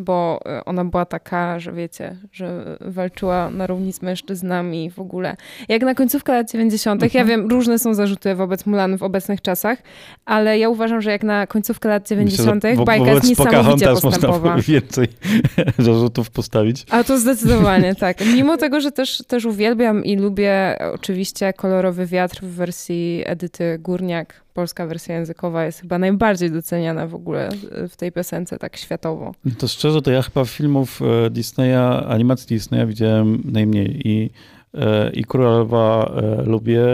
bo 0.00 0.40
e, 0.46 0.64
ona 0.64 0.84
była 0.84 1.04
taka, 1.04 1.58
że 1.58 1.72
wiecie, 1.72 2.16
że 2.32 2.76
walczyła 2.80 3.50
na 3.50 3.66
równi 3.66 3.92
z 3.92 4.02
mężczyznami 4.02 4.90
w 4.90 4.98
ogóle. 4.98 5.36
Jak 5.68 5.82
na 5.82 5.94
końcówkę 5.94 6.32
lat 6.32 6.52
90., 6.52 7.02
mhm. 7.02 7.18
ja 7.18 7.36
wiem, 7.36 7.48
różne 7.50 7.78
są 7.78 7.94
zarzuty 7.94 8.34
wobec 8.34 8.66
Mulan 8.66 8.98
w 8.98 9.02
obecnych 9.02 9.42
czasach, 9.42 9.78
ale 10.24 10.58
ja 10.58 10.68
uważam, 10.68 11.00
że 11.00 11.10
jak 11.10 11.22
na 11.22 11.46
końcówkę 11.46 11.88
lat 11.88 12.08
90. 12.08 12.64
Myślę, 12.64 12.84
bajka 12.84 13.10
jest 13.10 13.28
niesamowicie 13.28 13.86
postępowa. 13.86 14.56
Można 14.56 14.62
więcej 14.72 15.08
zarzutów 15.78 16.30
postawić. 16.30 16.86
A 16.90 17.04
to 17.04 17.18
zdecydowanie, 17.18 17.94
tak. 18.04 18.16
Mimo 18.34 18.56
tego, 18.56 18.80
że 18.80 18.92
też, 18.92 19.22
też 19.26 19.44
uwielbiam 19.44 20.04
i 20.04 20.16
lubię 20.16 20.78
oczywiście 20.94 21.52
kolorowy 21.52 22.06
wiatr 22.06 22.40
w 22.42 22.54
wersji 22.54 23.22
Edyty 23.26 23.78
Górniak, 23.78 24.42
polska 24.54 24.86
wersja 24.86 25.14
językowa 25.14 25.64
jest 25.64 25.80
chyba 25.80 25.98
najbardziej 25.98 26.50
doceniana 26.50 27.06
w 27.06 27.14
ogóle 27.14 27.48
w 27.88 27.96
tej 27.96 28.12
piosence 28.12 28.58
tak 28.58 28.76
światowo. 28.76 29.34
To 29.58 29.68
szczerze, 29.68 30.02
to 30.02 30.10
ja 30.10 30.22
chyba 30.22 30.44
filmów 30.44 31.00
e, 31.02 31.30
Disneya, 31.30 32.06
animacji 32.08 32.56
Disneya 32.56 32.86
widziałem 32.86 33.42
najmniej 33.44 34.08
i 34.08 34.30
e, 34.74 35.10
i 35.10 35.24
Królowa 35.24 36.04
e, 36.04 36.42
lubię, 36.42 36.86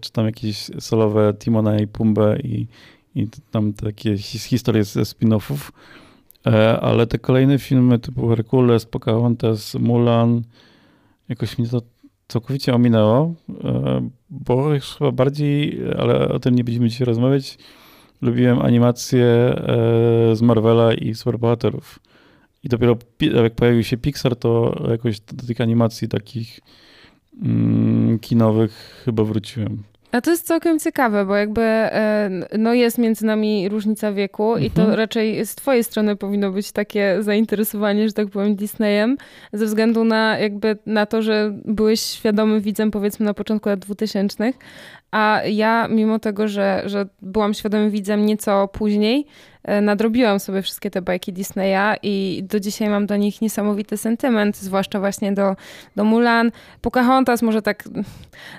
czy 0.00 0.12
tam 0.12 0.26
jakieś 0.26 0.70
solowe 0.80 1.34
Timona 1.38 1.78
i 1.78 1.86
Pumbę 1.86 2.38
i, 2.38 2.66
i 3.14 3.28
tam 3.50 3.72
takie 3.72 4.18
historie 4.18 4.84
ze 4.84 5.00
spin-offów, 5.00 5.72
ale 6.80 7.06
te 7.06 7.18
kolejne 7.18 7.58
filmy 7.58 7.98
typu 7.98 8.28
Herkules, 8.28 8.86
Pocahontas, 8.86 9.74
Mulan, 9.74 10.42
jakoś 11.28 11.58
mnie 11.58 11.68
to 11.68 11.80
całkowicie 12.28 12.74
ominęło, 12.74 13.34
e, 13.64 14.08
bo 14.30 14.74
już 14.74 14.84
chyba 14.84 15.12
bardziej, 15.12 15.80
ale 15.98 16.28
o 16.28 16.38
tym 16.38 16.54
nie 16.54 16.64
będziemy 16.64 16.88
dzisiaj 16.88 17.06
rozmawiać, 17.06 17.58
lubiłem 18.22 18.62
animacje 18.62 19.24
e, 19.24 20.36
z 20.36 20.42
Marvela 20.42 20.94
i 20.94 21.14
superbohaterów. 21.14 21.98
I 22.62 22.68
dopiero 22.68 22.96
jak 23.42 23.54
pojawił 23.54 23.82
się 23.82 23.96
Pixar, 23.96 24.36
to 24.36 24.82
jakoś 24.90 25.20
do 25.20 25.46
tych 25.46 25.60
animacji 25.60 26.08
takich 26.08 26.60
mm, 27.42 28.18
kinowych 28.18 29.02
chyba 29.04 29.24
wróciłem. 29.24 29.82
A 30.14 30.20
to 30.20 30.30
jest 30.30 30.46
całkiem 30.46 30.78
ciekawe, 30.78 31.24
bo 31.24 31.36
jakby 31.36 31.62
e, 31.62 32.30
no 32.58 32.74
jest 32.74 32.98
między 32.98 33.26
nami 33.26 33.68
różnica 33.68 34.12
wieku 34.12 34.48
mhm. 34.48 34.66
i 34.66 34.70
to 34.70 34.80
mhm. 34.80 34.98
raczej 34.98 35.46
z 35.46 35.54
twojej 35.54 35.84
strony 35.84 36.16
powinno 36.16 36.50
być 36.50 36.72
takie 36.72 37.16
zainteresowanie, 37.20 38.08
że 38.08 38.12
tak 38.12 38.28
powiem, 38.28 38.56
Disneyem, 38.56 39.16
ze 39.52 39.66
względu 39.66 40.04
na 40.04 40.38
jakby 40.38 40.78
na 40.86 41.06
to, 41.06 41.22
że 41.22 41.52
byłeś 41.64 42.00
świadomym 42.00 42.60
widzem 42.60 42.90
powiedzmy 42.90 43.26
na 43.26 43.34
początku 43.34 43.68
lat 43.68 43.80
2000, 43.80 44.52
a 45.14 45.40
ja 45.46 45.88
mimo 45.88 46.18
tego, 46.18 46.48
że, 46.48 46.82
że 46.86 47.06
byłam 47.22 47.54
świadomym 47.54 47.90
widzem 47.90 48.26
nieco 48.26 48.68
później, 48.68 49.26
E, 49.64 49.80
nadrobiłam 49.80 50.40
sobie 50.40 50.62
wszystkie 50.62 50.90
te 50.90 51.02
bajki 51.02 51.32
Disneya 51.32 51.96
i 52.02 52.44
do 52.48 52.60
dzisiaj 52.60 52.88
mam 52.88 53.06
do 53.06 53.16
nich 53.16 53.42
niesamowity 53.42 53.96
sentyment, 53.96 54.56
zwłaszcza 54.56 55.00
właśnie 55.00 55.32
do, 55.32 55.56
do 55.96 56.04
Mulan. 56.04 56.50
Pocahontas 56.80 57.42
może 57.42 57.62
tak 57.62 57.84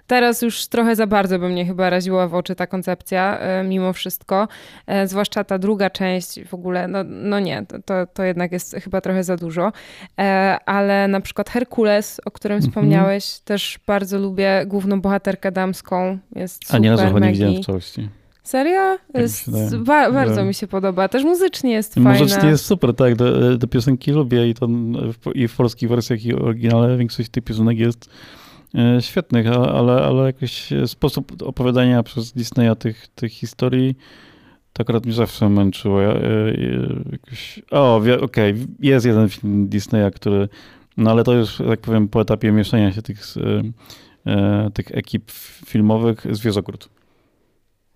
teraz 0.07 0.41
już 0.41 0.67
trochę 0.67 0.95
za 0.95 1.07
bardzo 1.07 1.39
by 1.39 1.49
mnie 1.49 1.65
chyba 1.65 1.89
raziła 1.89 2.27
w 2.27 2.35
oczy 2.35 2.55
ta 2.55 2.67
koncepcja 2.67 3.39
e, 3.39 3.63
mimo 3.63 3.93
wszystko, 3.93 4.47
e, 4.87 5.07
zwłaszcza 5.07 5.43
ta 5.43 5.57
druga 5.57 5.89
część 5.89 6.43
w 6.43 6.53
ogóle, 6.53 6.87
no, 6.87 7.03
no 7.03 7.39
nie, 7.39 7.65
to, 7.85 8.07
to 8.07 8.23
jednak 8.23 8.51
jest 8.51 8.75
chyba 8.83 9.01
trochę 9.01 9.23
za 9.23 9.35
dużo, 9.35 9.71
ale 10.65 11.07
na 11.07 11.21
przykład 11.21 11.49
Herkules, 11.49 12.21
o 12.25 12.31
którym 12.31 12.55
mhm. 12.55 12.71
wspomniałeś, 12.71 13.39
też 13.39 13.79
bardzo 13.87 14.19
lubię 14.19 14.63
główną 14.65 15.01
bohaterkę 15.01 15.51
damską, 15.51 16.17
jest 16.45 16.65
super, 16.65 16.75
A 16.75 16.79
nie 16.79 16.89
razu 16.89 17.19
nie 17.19 17.31
widziałem 17.31 17.55
w 17.55 17.65
całości. 17.65 18.09
Serio? 18.43 18.97
Jest, 19.13 19.49
ba 19.77 20.11
bardzo 20.11 20.45
mi 20.45 20.53
się 20.53 20.67
podoba. 20.67 21.07
Też 21.07 21.23
muzycznie 21.23 21.71
jest 21.71 21.93
fajna. 21.93 22.11
Muzycznie 22.11 22.49
jest 22.49 22.65
super, 22.65 22.93
tak. 22.93 23.15
Do, 23.15 23.57
do 23.57 23.67
piosenki 23.67 24.11
lubię 24.11 24.49
i 24.49 24.53
to 24.53 24.67
i 25.35 25.47
w 25.47 25.55
polskich 25.55 25.89
wersjach 25.89 26.25
i 26.25 26.33
oryginale 26.33 26.97
większość 26.97 27.29
tych 27.29 27.43
piosenek 27.43 27.79
jest 27.79 28.09
e, 28.75 29.01
świetnych, 29.01 29.47
ale, 29.47 29.93
ale 29.93 30.25
jakiś 30.25 30.69
sposób 30.85 31.41
opowiadania 31.41 32.03
przez 32.03 32.31
Disneya 32.31 32.75
tych, 32.79 33.07
tych 33.07 33.31
historii 33.31 33.95
to 34.73 34.81
akurat 34.81 35.05
mnie 35.05 35.13
zawsze 35.13 35.49
męczyło. 35.49 36.01
Ja, 36.01 36.09
e, 36.09 36.21
jakoś, 37.11 37.61
o, 37.71 37.95
okej, 37.95 38.21
okay, 38.21 38.55
jest 38.79 39.05
jeden 39.05 39.29
film 39.29 39.67
Disneya, 39.67 40.11
który, 40.15 40.49
no 40.97 41.11
ale 41.11 41.23
to 41.23 41.33
już, 41.33 41.57
tak 41.57 41.79
powiem, 41.79 42.07
po 42.07 42.21
etapie 42.21 42.51
mieszania 42.51 42.91
się 42.91 43.01
tych, 43.01 43.21
e, 43.37 43.61
tych 44.73 44.91
ekip 44.91 45.31
filmowych, 45.65 46.25
Zwierzogród. 46.31 46.89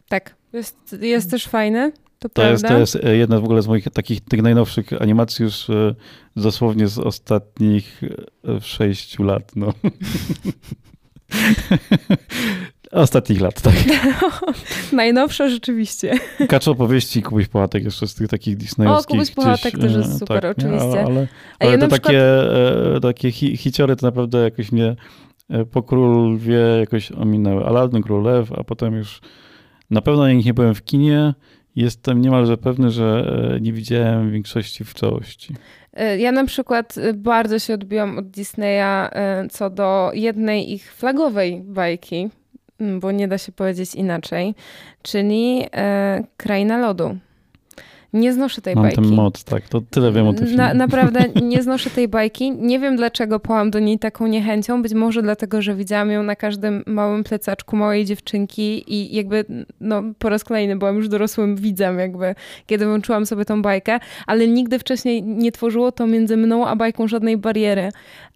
Tak, 0.10 0.36
jest, 0.54 0.96
jest 1.02 1.32
też 1.32 1.48
fajny. 1.48 1.92
To, 2.20 2.30
to, 2.30 2.50
jest, 2.50 2.68
to 2.68 2.78
jest 2.78 2.96
e, 2.96 3.16
jedna 3.16 3.40
w 3.40 3.44
ogóle 3.44 3.62
z 3.62 3.68
moich 3.68 3.86
takich 3.90 4.22
tych 4.22 4.42
najnowszych 4.42 5.02
animacji 5.02 5.44
już 5.44 5.70
e, 5.70 5.96
dosłownie 6.36 6.88
z 6.88 7.00
ostatnich 7.00 8.02
e, 8.48 8.62
sześciu 8.62 9.24
lat. 9.24 9.56
No. 9.56 9.74
Ostatnich 12.92 13.42
lat, 13.42 13.62
tak. 13.62 13.74
Najnowsza 14.94 15.50
rzeczywiście. 15.50 16.14
Kaczo 16.48 16.72
opowieści 16.72 17.22
Kubuś 17.22 17.48
Połatek 17.48 17.84
jeszcze 17.84 18.08
z 18.08 18.16
tych 18.16 18.28
takich 18.28 18.58
disneyowskich. 18.58 19.10
O, 19.10 19.14
Kubuś 19.14 19.32
Połatek 19.32 19.80
też 19.80 19.94
jest 19.94 20.20
super, 20.20 20.42
tak, 20.42 20.58
oczywiście. 20.58 20.88
Ale, 20.88 21.06
ale, 21.06 21.28
ale 21.60 21.72
ja 21.72 21.78
te 21.78 21.88
przykład... 21.88 22.04
takie, 22.04 22.24
takie 23.02 23.32
hi 23.32 23.58
hiciory 23.58 23.96
to 23.96 24.08
naprawdę 24.08 24.38
jakoś 24.44 24.72
mnie 24.72 24.96
po 25.72 25.84
Królowie 25.84 26.60
jakoś 26.80 27.12
ominęły. 27.12 27.66
Aladdin, 27.66 28.02
Królew, 28.02 28.52
a 28.52 28.64
potem 28.64 28.96
już 28.96 29.22
na 29.90 30.02
pewno 30.02 30.28
jak 30.28 30.46
nie 30.46 30.54
byłem 30.54 30.76
w 30.76 30.84
kinie. 30.84 31.34
Jestem 31.76 32.22
niemalże 32.22 32.58
pewny, 32.58 32.92
że 32.92 33.34
e, 33.56 33.60
nie 33.60 33.74
widziałem 33.74 34.32
większości 34.32 34.84
w 34.84 34.94
całości. 34.94 35.56
E, 35.94 36.18
ja 36.18 36.32
na 36.32 36.46
przykład 36.46 36.98
e, 36.98 37.14
bardzo 37.14 37.60
się 37.60 37.74
odbiłam 37.74 38.18
od 38.18 38.30
Disneya 38.30 39.10
co 39.52 39.70
do 39.70 40.12
jednej 40.14 40.74
ich 40.74 40.94
flagowej 40.94 41.62
bajki, 41.66 42.30
bo 43.00 43.12
nie 43.12 43.28
da 43.28 43.38
się 43.38 43.52
powiedzieć 43.52 43.96
inaczej, 43.96 44.56
czyli 45.02 45.64
Kraina 46.38 46.78
Lodu. 46.78 47.18
Nie 48.14 48.34
znoszę 48.34 48.62
tej 48.62 48.76
Mam 48.76 48.84
bajki. 48.84 49.02
ten 49.02 49.12
mod, 49.12 49.44
tak. 49.44 49.70
To 49.70 49.82
tyle 49.90 50.12
wiem 50.12 50.28
o 50.28 50.34
tym. 50.34 50.56
Na, 50.56 50.74
naprawdę 50.74 51.20
nie 51.44 51.64
znoszę 51.64 51.90
tej 51.90 52.08
bajki. 52.08 52.52
Nie 52.52 52.80
wiem 52.80 52.96
dlaczego 52.96 53.40
pałam 53.40 53.72
do 53.72 53.80
niej 53.80 54.00
taką 54.00 54.28
niechęcią. 54.28 54.82
Być 54.82 54.94
może 54.94 55.22
dlatego, 55.22 55.62
że 55.62 55.76
widziałam 55.76 56.12
ją 56.12 56.24
na 56.24 56.36
każdym 56.36 56.84
małym 56.88 57.24
plecaczku 57.24 57.76
małej 57.76 58.06
dziewczynki 58.06 58.94
i 58.94 59.16
jakby 59.16 59.46
no, 59.82 60.04
po 60.20 60.30
raz 60.30 60.44
kolejny 60.44 60.76
byłam 60.76 60.96
już 60.96 61.08
dorosłym 61.08 61.56
widzem 61.56 62.00
jakby, 62.00 62.36
kiedy 62.66 62.86
włączyłam 62.86 63.26
sobie 63.26 63.46
tą 63.46 63.62
bajkę, 63.62 64.00
ale 64.28 64.48
nigdy 64.48 64.80
wcześniej 64.80 65.24
nie 65.24 65.52
tworzyło 65.52 65.92
to 65.92 66.08
między 66.08 66.38
mną 66.38 66.68
a 66.68 66.76
bajką 66.76 67.08
żadnej 67.08 67.38
bariery. 67.38 67.90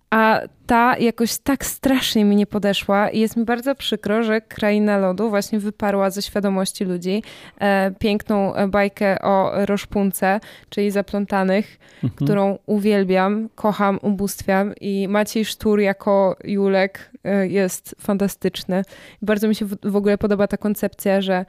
A 0.09 0.41
ta 0.65 0.97
jakoś 0.97 1.37
tak 1.37 1.65
strasznie 1.65 2.25
mi 2.25 2.35
nie 2.35 2.45
podeszła 2.45 3.09
i 3.09 3.19
jest 3.19 3.37
mi 3.37 3.45
bardzo 3.45 3.75
przykro, 3.75 4.23
że 4.23 4.41
Kraina 4.41 4.97
Lodu 4.97 5.29
właśnie 5.29 5.59
wyparła 5.59 6.09
ze 6.09 6.21
świadomości 6.21 6.85
ludzi 6.85 7.23
e, 7.59 7.91
piękną 7.99 8.53
bajkę 8.67 9.21
o 9.21 9.51
roszpunce, 9.65 10.39
czyli 10.69 10.91
zaplątanych, 10.91 11.79
mhm. 12.03 12.11
którą 12.15 12.57
uwielbiam, 12.65 13.49
kocham, 13.55 13.99
ubóstwiam 14.01 14.73
i 14.81 15.07
Maciej 15.07 15.45
Sztur 15.45 15.79
jako 15.79 16.35
Julek 16.43 17.11
e, 17.23 17.47
jest 17.47 17.95
fantastyczny. 18.01 18.83
Bardzo 19.21 19.47
mi 19.47 19.55
się 19.55 19.65
w, 19.65 19.75
w, 19.83 19.95
ogóle 19.95 20.17
podoba 20.17 20.47
ta 20.47 20.57
koncepcja, 20.57 21.21
że 21.21 21.45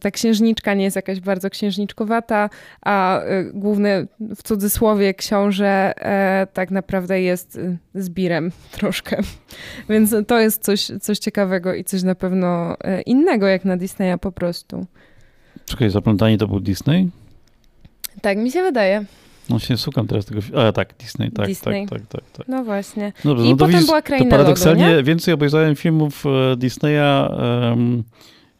ta 0.00 0.10
księżniczka 0.10 0.74
nie 0.74 0.84
jest 0.84 0.96
jakaś 0.96 1.20
bardzo 1.20 1.50
księżniczkowata, 1.50 2.50
a 2.82 3.20
e, 3.20 3.44
główny 3.44 4.06
w 4.20 4.42
cudzysłowie 4.42 5.14
książę 5.14 5.92
e, 5.96 6.46
tak 6.52 6.70
naprawdę 6.70 7.22
jest 7.22 7.58
e, 7.58 7.76
zbirem 7.94 8.50
troszkę. 8.70 9.22
Więc 9.90 10.14
to 10.26 10.40
jest 10.40 10.62
coś, 10.62 10.90
coś 11.00 11.18
ciekawego 11.18 11.74
i 11.74 11.84
coś 11.84 12.02
na 12.02 12.14
pewno 12.14 12.76
e, 12.80 13.02
innego 13.02 13.46
jak 13.46 13.64
na 13.64 13.76
Disneya 13.76 14.18
po 14.20 14.32
prostu. 14.32 14.86
Czekaj, 15.64 15.90
Zaplątani 15.90 16.38
to 16.38 16.48
był 16.48 16.60
Disney? 16.60 17.10
Tak, 18.22 18.38
mi 18.38 18.50
się 18.50 18.62
wydaje. 18.62 19.04
No 19.50 19.58
się 19.58 19.76
szukam 19.76 20.06
teraz 20.06 20.26
tego. 20.26 20.40
A 20.56 20.72
tak, 20.72 20.94
Disney, 20.98 21.28
tak, 21.28 21.36
tak 21.36 21.46
Disney. 21.46 21.86
tak, 21.86 22.00
tak, 22.00 22.08
tak, 22.08 22.30
tak. 22.30 22.48
No 22.48 22.64
właśnie. 22.64 23.12
Dobrze, 23.24 23.44
I 23.44 23.50
no 23.50 23.56
potem 23.56 23.72
widzisz, 23.72 23.86
była 23.86 24.02
Kraina 24.02 24.24
to 24.24 24.30
paradoksalnie 24.30 24.90
Lodu, 24.90 25.04
więcej 25.04 25.34
obejrzałem 25.34 25.76
filmów 25.76 26.24
e, 26.26 26.56
Disneya 26.56 27.28
um, 27.68 28.04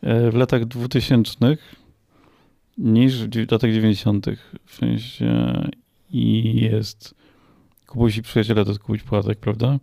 w 0.02 0.34
latach 0.34 0.64
2000 0.64 1.34
niż 2.78 3.24
w 3.24 3.52
latach 3.52 3.72
90. 3.72 4.26
W 4.66 4.74
sensie 4.74 5.54
i 6.10 6.54
jest 6.60 7.14
Kubuś 7.88 8.16
i 8.16 8.22
przyjaciele 8.22 8.64
to 8.64 8.70
jest 8.70 8.82
Kubuś 8.82 9.02
Płatek, 9.02 9.38
prawda? 9.38 9.78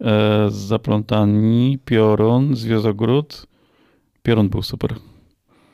E, 0.00 0.46
zaplątani, 0.50 1.78
Piorun, 1.84 2.56
Zwiezogród. 2.56 3.46
Piorun 4.22 4.48
był 4.48 4.62
super. 4.62 4.94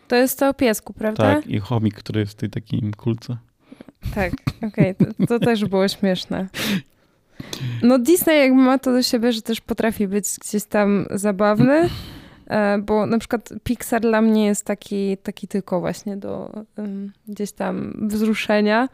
To 0.08 0.16
jest 0.16 0.38
to 0.38 0.48
o 0.48 0.54
piesku, 0.54 0.92
prawda? 0.92 1.34
Tak, 1.34 1.46
i 1.46 1.58
chomik, 1.58 1.94
który 1.94 2.20
jest 2.20 2.32
w 2.32 2.34
tej 2.34 2.50
takim 2.50 2.92
kulce. 2.92 3.36
Tak, 4.14 4.32
okej, 4.56 4.94
okay. 4.94 4.94
to, 4.94 5.26
to 5.26 5.38
też 5.38 5.64
było 5.64 5.88
śmieszne. 5.88 6.48
No 7.82 7.98
Disney 7.98 8.38
jakby 8.38 8.62
ma 8.62 8.78
to 8.78 8.92
do 8.92 9.02
siebie, 9.02 9.32
że 9.32 9.42
też 9.42 9.60
potrafi 9.60 10.08
być 10.08 10.26
gdzieś 10.40 10.64
tam 10.64 11.06
zabawny, 11.10 11.88
bo 12.82 13.06
na 13.06 13.18
przykład 13.18 13.54
Pixar 13.64 14.00
dla 14.00 14.22
mnie 14.22 14.46
jest 14.46 14.64
taki, 14.64 15.16
taki 15.16 15.48
tylko 15.48 15.80
właśnie 15.80 16.16
do 16.16 16.50
um, 16.76 17.12
gdzieś 17.28 17.52
tam 17.52 18.06
wzruszenia. 18.08 18.88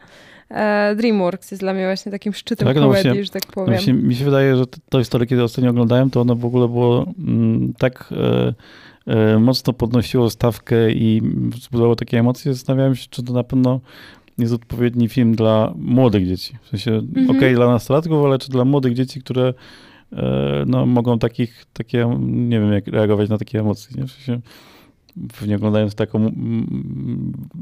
E, 0.49 0.95
DreamWorks 0.95 1.51
jest 1.51 1.63
dla 1.63 1.73
mnie 1.73 1.85
właśnie 1.85 2.11
takim 2.11 2.33
szczytem 2.33 2.67
tak, 2.67 2.75
no 2.75 2.81
komedii, 2.81 3.03
właśnie, 3.03 3.25
że 3.25 3.31
tak 3.31 3.45
powiem. 3.45 3.79
No 3.87 3.93
mi 3.93 4.15
się 4.15 4.25
wydaje, 4.25 4.57
że 4.57 4.63
to 4.89 4.99
historię, 4.99 5.27
kiedy 5.27 5.43
ostatnio 5.43 5.69
oglądałem, 5.69 6.09
to 6.09 6.21
ono 6.21 6.35
w 6.35 6.45
ogóle 6.45 6.67
było 6.67 7.05
mm, 7.19 7.73
tak 7.73 8.09
e, 8.11 8.53
e, 9.13 9.39
mocno 9.39 9.73
podnosiło 9.73 10.29
stawkę 10.29 10.91
i 10.91 11.21
wzbudzało 11.49 11.95
takie 11.95 12.19
emocje. 12.19 12.53
Zastanawiałem 12.53 12.95
się, 12.95 13.07
czy 13.09 13.23
to 13.23 13.33
na 13.33 13.43
pewno 13.43 13.79
jest 14.37 14.53
odpowiedni 14.53 15.09
film 15.09 15.35
dla 15.35 15.73
młodych 15.75 16.27
dzieci. 16.27 16.57
W 16.63 16.69
sensie, 16.69 16.91
mhm. 16.91 17.25
okej, 17.25 17.37
okay, 17.37 17.55
dla 17.55 17.67
nastolatków, 17.67 18.25
ale 18.25 18.39
czy 18.39 18.49
dla 18.49 18.65
młodych 18.65 18.93
dzieci, 18.93 19.19
które 19.19 19.47
e, 19.47 19.53
no, 20.65 20.85
mogą 20.85 21.19
takich, 21.19 21.65
takie, 21.73 22.17
nie 22.19 22.59
wiem, 22.59 22.73
jak 22.73 22.87
reagować 22.87 23.29
na 23.29 23.37
takie 23.37 23.59
emocje. 23.59 24.01
Nie? 24.01 24.07
W 24.07 24.11
sensie, 24.11 24.41
pewnie 25.39 25.55
oglądając 25.55 25.95
taką, 25.95 26.31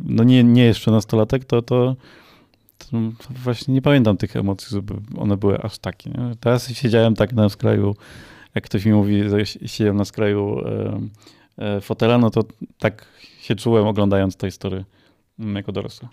no 0.05 0.23
nie, 0.23 0.43
nie 0.43 0.63
jeszcze 0.63 0.91
nastolatek, 0.91 1.45
to, 1.45 1.61
to 1.61 1.95
właśnie 3.29 3.73
nie 3.73 3.81
pamiętam 3.81 4.17
tych 4.17 4.35
emocji, 4.35 4.67
żeby 4.71 4.93
one 5.17 5.37
były 5.37 5.61
aż 5.61 5.79
takie. 5.79 6.09
Nie? 6.09 6.35
Teraz 6.39 6.71
siedziałem 6.73 7.15
tak 7.15 7.33
na 7.33 7.49
skraju, 7.49 7.95
jak 8.55 8.63
ktoś 8.63 8.85
mi 8.85 8.93
mówi, 8.93 9.29
że 9.29 9.45
siedziałem 9.45 9.97
na 9.97 10.05
skraju 10.05 10.59
e, 10.59 10.99
e, 11.57 11.81
fotela, 11.81 12.17
no 12.17 12.29
to 12.29 12.43
tak 12.79 13.05
się 13.41 13.55
czułem 13.55 13.87
oglądając 13.87 14.35
tej 14.35 14.51
historię 14.51 14.77
mm, 14.77 14.98
jako 15.39 15.71
dorosły. 15.71 16.07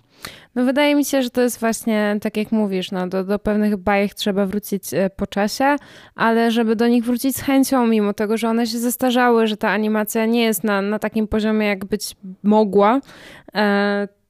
No 0.54 0.64
wydaje 0.64 0.94
mi 0.94 1.04
się, 1.04 1.22
że 1.22 1.30
to 1.30 1.40
jest 1.40 1.60
właśnie 1.60 2.16
tak 2.22 2.36
jak 2.36 2.52
mówisz, 2.52 2.90
no 2.90 3.08
do, 3.08 3.24
do 3.24 3.38
pewnych 3.38 3.76
bajek 3.76 4.14
trzeba 4.14 4.46
wrócić 4.46 4.94
e, 4.94 5.10
po 5.10 5.26
czasie, 5.26 5.76
ale 6.14 6.50
żeby 6.50 6.76
do 6.76 6.88
nich 6.88 7.04
wrócić 7.04 7.36
z 7.36 7.40
chęcią, 7.40 7.86
mimo 7.86 8.12
tego, 8.12 8.36
że 8.36 8.48
one 8.48 8.66
się 8.66 8.78
zestarzały, 8.78 9.46
że 9.46 9.56
ta 9.56 9.70
animacja 9.70 10.26
nie 10.26 10.42
jest 10.42 10.64
na, 10.64 10.82
na 10.82 10.98
takim 10.98 11.28
poziomie, 11.28 11.66
jak 11.66 11.84
być 11.84 12.16
mogła, 12.42 13.00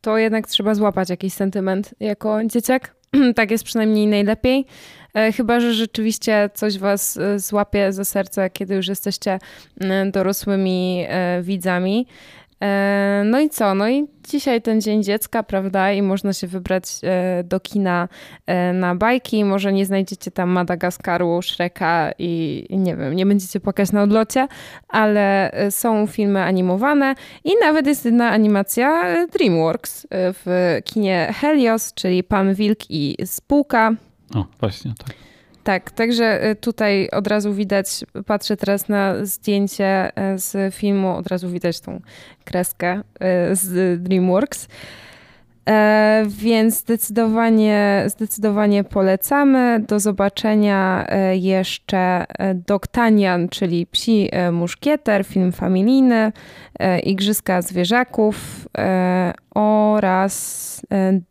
to 0.01 0.19
jednak 0.19 0.47
trzeba 0.47 0.75
złapać 0.75 1.11
jakiś 1.11 1.33
sentyment 1.33 1.95
jako 2.01 2.45
dzieciak. 2.45 2.97
tak 3.37 3.51
jest 3.51 3.65
przynajmniej 3.65 4.07
najlepiej. 4.07 4.67
E, 5.15 5.33
chyba, 5.33 5.61
że 5.61 5.75
rzeczywiście 5.75 6.51
coś 6.55 6.79
was 6.79 7.17
e, 7.17 7.39
złapie 7.39 7.93
za 7.93 8.05
serce, 8.05 8.51
kiedy 8.51 8.75
już 8.75 8.89
jesteście 8.89 9.39
dorosłymi 10.13 11.05
e, 11.09 11.43
widzami. 11.43 12.07
E, 12.63 13.23
no 13.25 13.41
i 13.41 13.51
co? 13.51 13.75
No 13.75 13.89
i 13.89 14.07
dzisiaj 14.29 14.63
ten 14.63 14.81
Dzień 14.81 15.03
Dziecka, 15.03 15.43
prawda? 15.43 15.93
I 15.93 16.03
można 16.03 16.33
się 16.33 16.47
wybrać 16.47 16.85
e, 17.03 17.45
do 17.45 17.61
kina 17.61 18.09
e, 18.47 18.73
na 18.73 18.95
bajki. 18.95 19.45
Może 19.45 19.73
nie 19.73 19.87
znajdziecie 19.87 20.31
tam 20.31 20.51
Madagaskaru, 20.51 21.43
Shreka 21.43 22.11
i 22.19 22.67
nie 22.71 22.97
wiem, 22.97 23.17
nie 23.17 23.27
będziecie 23.27 23.61
płakać 23.61 23.93
na 23.93 24.03
odlocie, 24.03 24.49
ale 24.89 25.53
są 25.71 26.07
filmy 26.07 26.43
animowane 26.43 27.15
i 27.45 27.53
nawet 27.61 27.87
jest 27.87 28.05
jedna 28.05 28.31
animacja 28.31 29.17
DreamWorks 29.27 30.07
w 30.11 30.79
kinie 30.85 31.35
Helios, 31.41 31.95
czyli 31.95 32.25
Pan 32.25 32.55
Wilk 32.55 32.91
i 32.91 33.17
Spółka. 33.25 33.93
O, 34.35 34.45
właśnie, 34.61 34.95
tak. 35.07 35.26
Tak, 35.67 35.91
także 35.91 36.51
y, 36.51 36.57
tutaj 36.57 37.09
od 37.13 37.27
razu 37.27 37.55
widać, 37.55 37.87
patrzę 38.27 38.57
teraz 38.57 38.89
na 38.89 39.25
zdjęcie 39.25 40.13
y, 40.35 40.39
z 40.39 40.75
filmu, 40.75 41.17
od 41.17 41.27
razu 41.27 41.51
widać 41.51 41.81
tą 41.81 42.01
kreskę 42.45 43.01
y, 43.53 43.57
z 43.57 44.03
DreamWorks. 44.03 44.69
E, 45.69 46.25
więc 46.29 46.79
zdecydowanie, 46.79 48.05
zdecydowanie 48.07 48.85
polecamy. 48.85 49.85
Do 49.89 50.01
zobaczenia 50.01 51.07
e, 51.09 51.37
jeszcze 51.37 52.25
e, 52.39 52.55
Doktanian, 52.55 53.49
czyli 53.49 53.87
Psi 53.87 54.31
Muszkieter, 54.53 55.25
film 55.25 55.53
familijny, 55.53 56.33
Igrzyska 57.03 57.63
Zwierzaków 57.63 58.69
oraz 59.55 60.81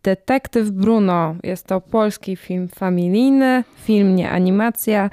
Detektyw 0.04 0.70
Bruno. 0.70 1.36
Jest 1.44 1.68
to 1.68 1.82
polski 1.82 2.36
film 2.36 2.68
familijny, 2.68 3.64
film, 3.84 4.16
nie 4.16 4.30
animacja. 4.30 5.10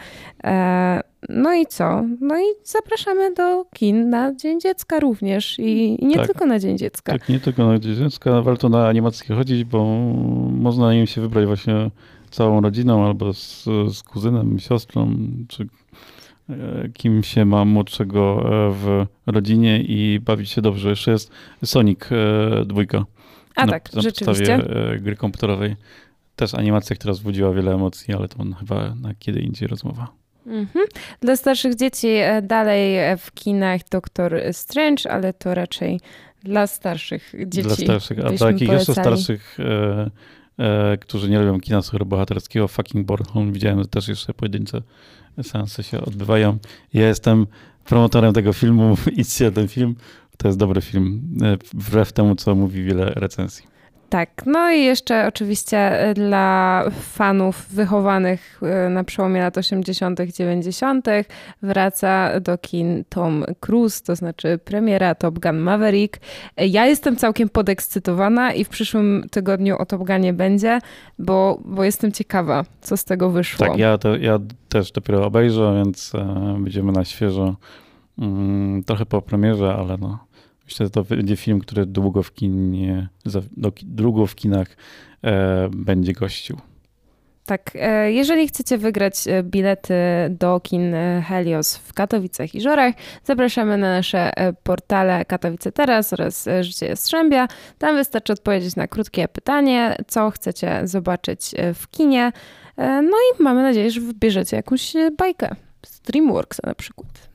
No 1.35 1.55
i 1.55 1.67
co? 1.67 2.05
No 2.21 2.41
i 2.41 2.45
zapraszamy 2.65 3.35
do 3.35 3.65
kin 3.65 4.11
na 4.11 4.35
Dzień 4.35 4.61
Dziecka 4.61 5.01
również 5.01 5.59
i, 5.59 6.03
i 6.03 6.07
nie 6.07 6.17
tak, 6.17 6.27
tylko 6.27 6.47
na 6.47 6.59
Dzień 6.59 6.79
Dziecka. 6.79 7.13
Tak, 7.13 7.29
nie 7.29 7.41
tylko 7.41 7.67
na 7.67 7.79
Dzień 7.79 7.97
Dziecka. 7.97 8.43
Warto 8.43 8.69
na 8.69 8.89
animację 8.89 9.37
chodzić, 9.37 9.65
bo 9.65 9.85
można 10.51 10.87
na 10.87 10.95
nim 10.95 11.07
się 11.07 11.21
wybrać 11.21 11.47
właśnie 11.47 11.91
całą 12.31 12.61
rodziną 12.61 13.07
albo 13.07 13.33
z, 13.33 13.65
z 13.89 14.03
kuzynem, 14.03 14.59
siostrą, 14.59 15.17
czy 15.49 15.67
e, 16.51 16.89
kim 16.95 17.23
się 17.23 17.45
ma 17.45 17.65
młodszego 17.65 18.43
e, 18.45 18.73
w 18.73 19.07
rodzinie 19.27 19.83
i 19.83 20.21
bawić 20.21 20.51
się 20.51 20.63
dobrze. 20.63 20.89
Jeszcze 20.89 21.11
jest 21.11 21.31
Sonic 21.65 22.01
e, 22.13 22.65
dwójka. 22.65 23.05
A 23.57 23.67
na, 23.67 23.73
tak, 23.73 23.93
na 23.93 24.03
rzeczywiście. 24.03 24.59
podstawie 24.59 25.01
gry 25.01 25.17
komputerowej. 25.17 25.77
Też 26.37 26.55
animacja, 26.55 26.97
która 26.97 27.13
wzbudziła 27.13 27.53
wiele 27.53 27.75
emocji, 27.75 28.15
ale 28.15 28.29
to 28.29 28.45
chyba 28.61 28.95
na 28.95 29.15
kiedy 29.15 29.41
indziej 29.41 29.69
rozmowa. 29.69 30.22
Mhm. 30.47 30.87
Dla 31.21 31.37
starszych 31.37 31.75
dzieci 31.75 32.09
e, 32.09 32.43
dalej 32.43 32.99
e, 32.99 33.17
w 33.17 33.33
kinach 33.33 33.81
Doktor 33.91 34.41
Strange, 34.53 35.13
ale 35.13 35.33
to 35.33 35.55
raczej 35.55 36.01
dla 36.45 36.67
starszych 36.67 37.35
dzieci. 37.47 37.69
Dla 37.69 37.77
starszych, 37.77 38.19
a 38.19 38.23
dla 38.23 38.39
takich 38.39 38.69
jeszcze 38.69 38.93
starszych, 38.93 39.59
e, 39.61 40.11
e, 40.59 40.97
którzy 40.97 41.31
nie 41.31 41.39
lubią 41.39 41.61
kina 41.61 41.83
superbohaterskiego, 41.83 42.69
fucking 42.69 43.07
Bornholm, 43.07 43.53
widziałem 43.53 43.79
że 43.79 43.89
też 43.89 44.09
jeszcze 44.09 44.35
pojedyncze 44.35 44.83
seanse 45.43 45.83
się 45.83 46.01
odbywają. 46.01 46.59
Ja 46.95 47.09
jestem 47.09 47.47
promotorem 47.85 48.33
tego 48.33 48.53
filmu, 48.53 48.97
idźcie 49.17 49.51
ten 49.51 49.69
film, 49.69 49.95
to 50.37 50.49
jest 50.49 50.59
dobry 50.59 50.81
film, 50.81 51.39
e, 51.43 51.57
wbrew 51.75 52.13
temu, 52.13 52.35
co 52.35 52.55
mówi 52.55 52.85
wiele 52.85 53.13
recenzji. 53.15 53.72
Tak, 54.13 54.43
no 54.47 54.71
i 54.71 54.85
jeszcze 54.85 55.27
oczywiście 55.27 55.93
dla 56.15 56.85
fanów 56.91 57.67
wychowanych 57.71 58.61
na 58.91 59.05
przełomie 59.05 59.41
lat 59.41 59.59
80., 59.59 60.21
90., 60.21 61.07
wraca 61.63 62.41
do 62.41 62.59
kin 62.59 63.05
Tom 63.09 63.45
Cruise, 63.61 64.05
to 64.05 64.17
znaczy 64.17 64.59
premiera 64.65 65.15
Top 65.15 65.39
Gun 65.39 65.57
Maverick. 65.57 66.21
Ja 66.57 66.87
jestem 66.87 67.17
całkiem 67.17 67.49
podekscytowana 67.49 68.53
i 68.53 68.65
w 68.65 68.69
przyszłym 68.69 69.27
tygodniu 69.31 69.77
o 69.79 69.87
Top 69.87 70.03
Gunie 70.07 70.33
będzie, 70.33 70.79
bo, 71.19 71.61
bo 71.65 71.85
jestem 71.85 72.13
ciekawa, 72.13 72.65
co 72.81 72.97
z 72.97 73.05
tego 73.05 73.31
wyszło. 73.31 73.67
Tak, 73.67 73.77
ja, 73.77 73.99
to, 73.99 74.17
ja 74.17 74.39
też 74.69 74.93
dopiero 74.93 75.27
obejrzę, 75.27 75.75
więc 75.85 76.15
e, 76.15 76.57
będziemy 76.61 76.93
na 76.93 77.05
świeżo. 77.05 77.57
Mm, 78.19 78.85
trochę 78.85 79.07
po 79.07 79.23
premierze, 79.23 79.75
ale 79.75 79.99
no. 79.99 80.32
Myślę, 80.73 80.87
że 80.87 80.91
to 80.91 81.05
będzie 81.05 81.37
film, 81.37 81.61
który 81.61 81.87
długo 81.87 82.23
w 82.23 82.35
kinie, 82.35 83.09
długo 83.83 84.27
w 84.27 84.35
kinach 84.35 84.77
e, 85.25 85.69
będzie 85.73 86.13
gościł. 86.13 86.57
Tak, 87.47 87.71
e, 87.75 88.13
jeżeli 88.13 88.49
chcecie 88.49 88.79
wygrać 88.79 89.29
e, 89.29 89.43
bilety 89.43 89.95
do 90.31 90.61
kin 90.61 90.95
Helios 91.29 91.77
w 91.77 91.93
Katowicach 91.93 92.55
i 92.55 92.61
Żorach, 92.61 92.95
zapraszamy 93.25 93.79
na 93.79 93.97
nasze 93.97 94.33
portale 94.63 95.25
Katowice 95.25 95.73
Teraz 95.73 96.13
oraz 96.13 96.49
Życie 96.61 96.87
Jastrzębia. 96.87 97.49
Tam 97.79 97.97
wystarczy 97.97 98.33
odpowiedzieć 98.33 98.77
na 98.77 98.87
krótkie 98.87 99.29
pytanie, 99.29 99.97
co 100.07 100.31
chcecie 100.31 100.81
zobaczyć 100.85 101.51
w 101.75 101.89
kinie. 101.89 102.33
No 102.79 103.17
i 103.17 103.43
mamy 103.43 103.63
nadzieję, 103.63 103.91
że 103.91 104.01
wybierzecie 104.01 104.57
jakąś 104.57 104.93
bajkę 105.19 105.57
z 105.87 106.01
na 106.67 106.75
przykład. 106.75 107.32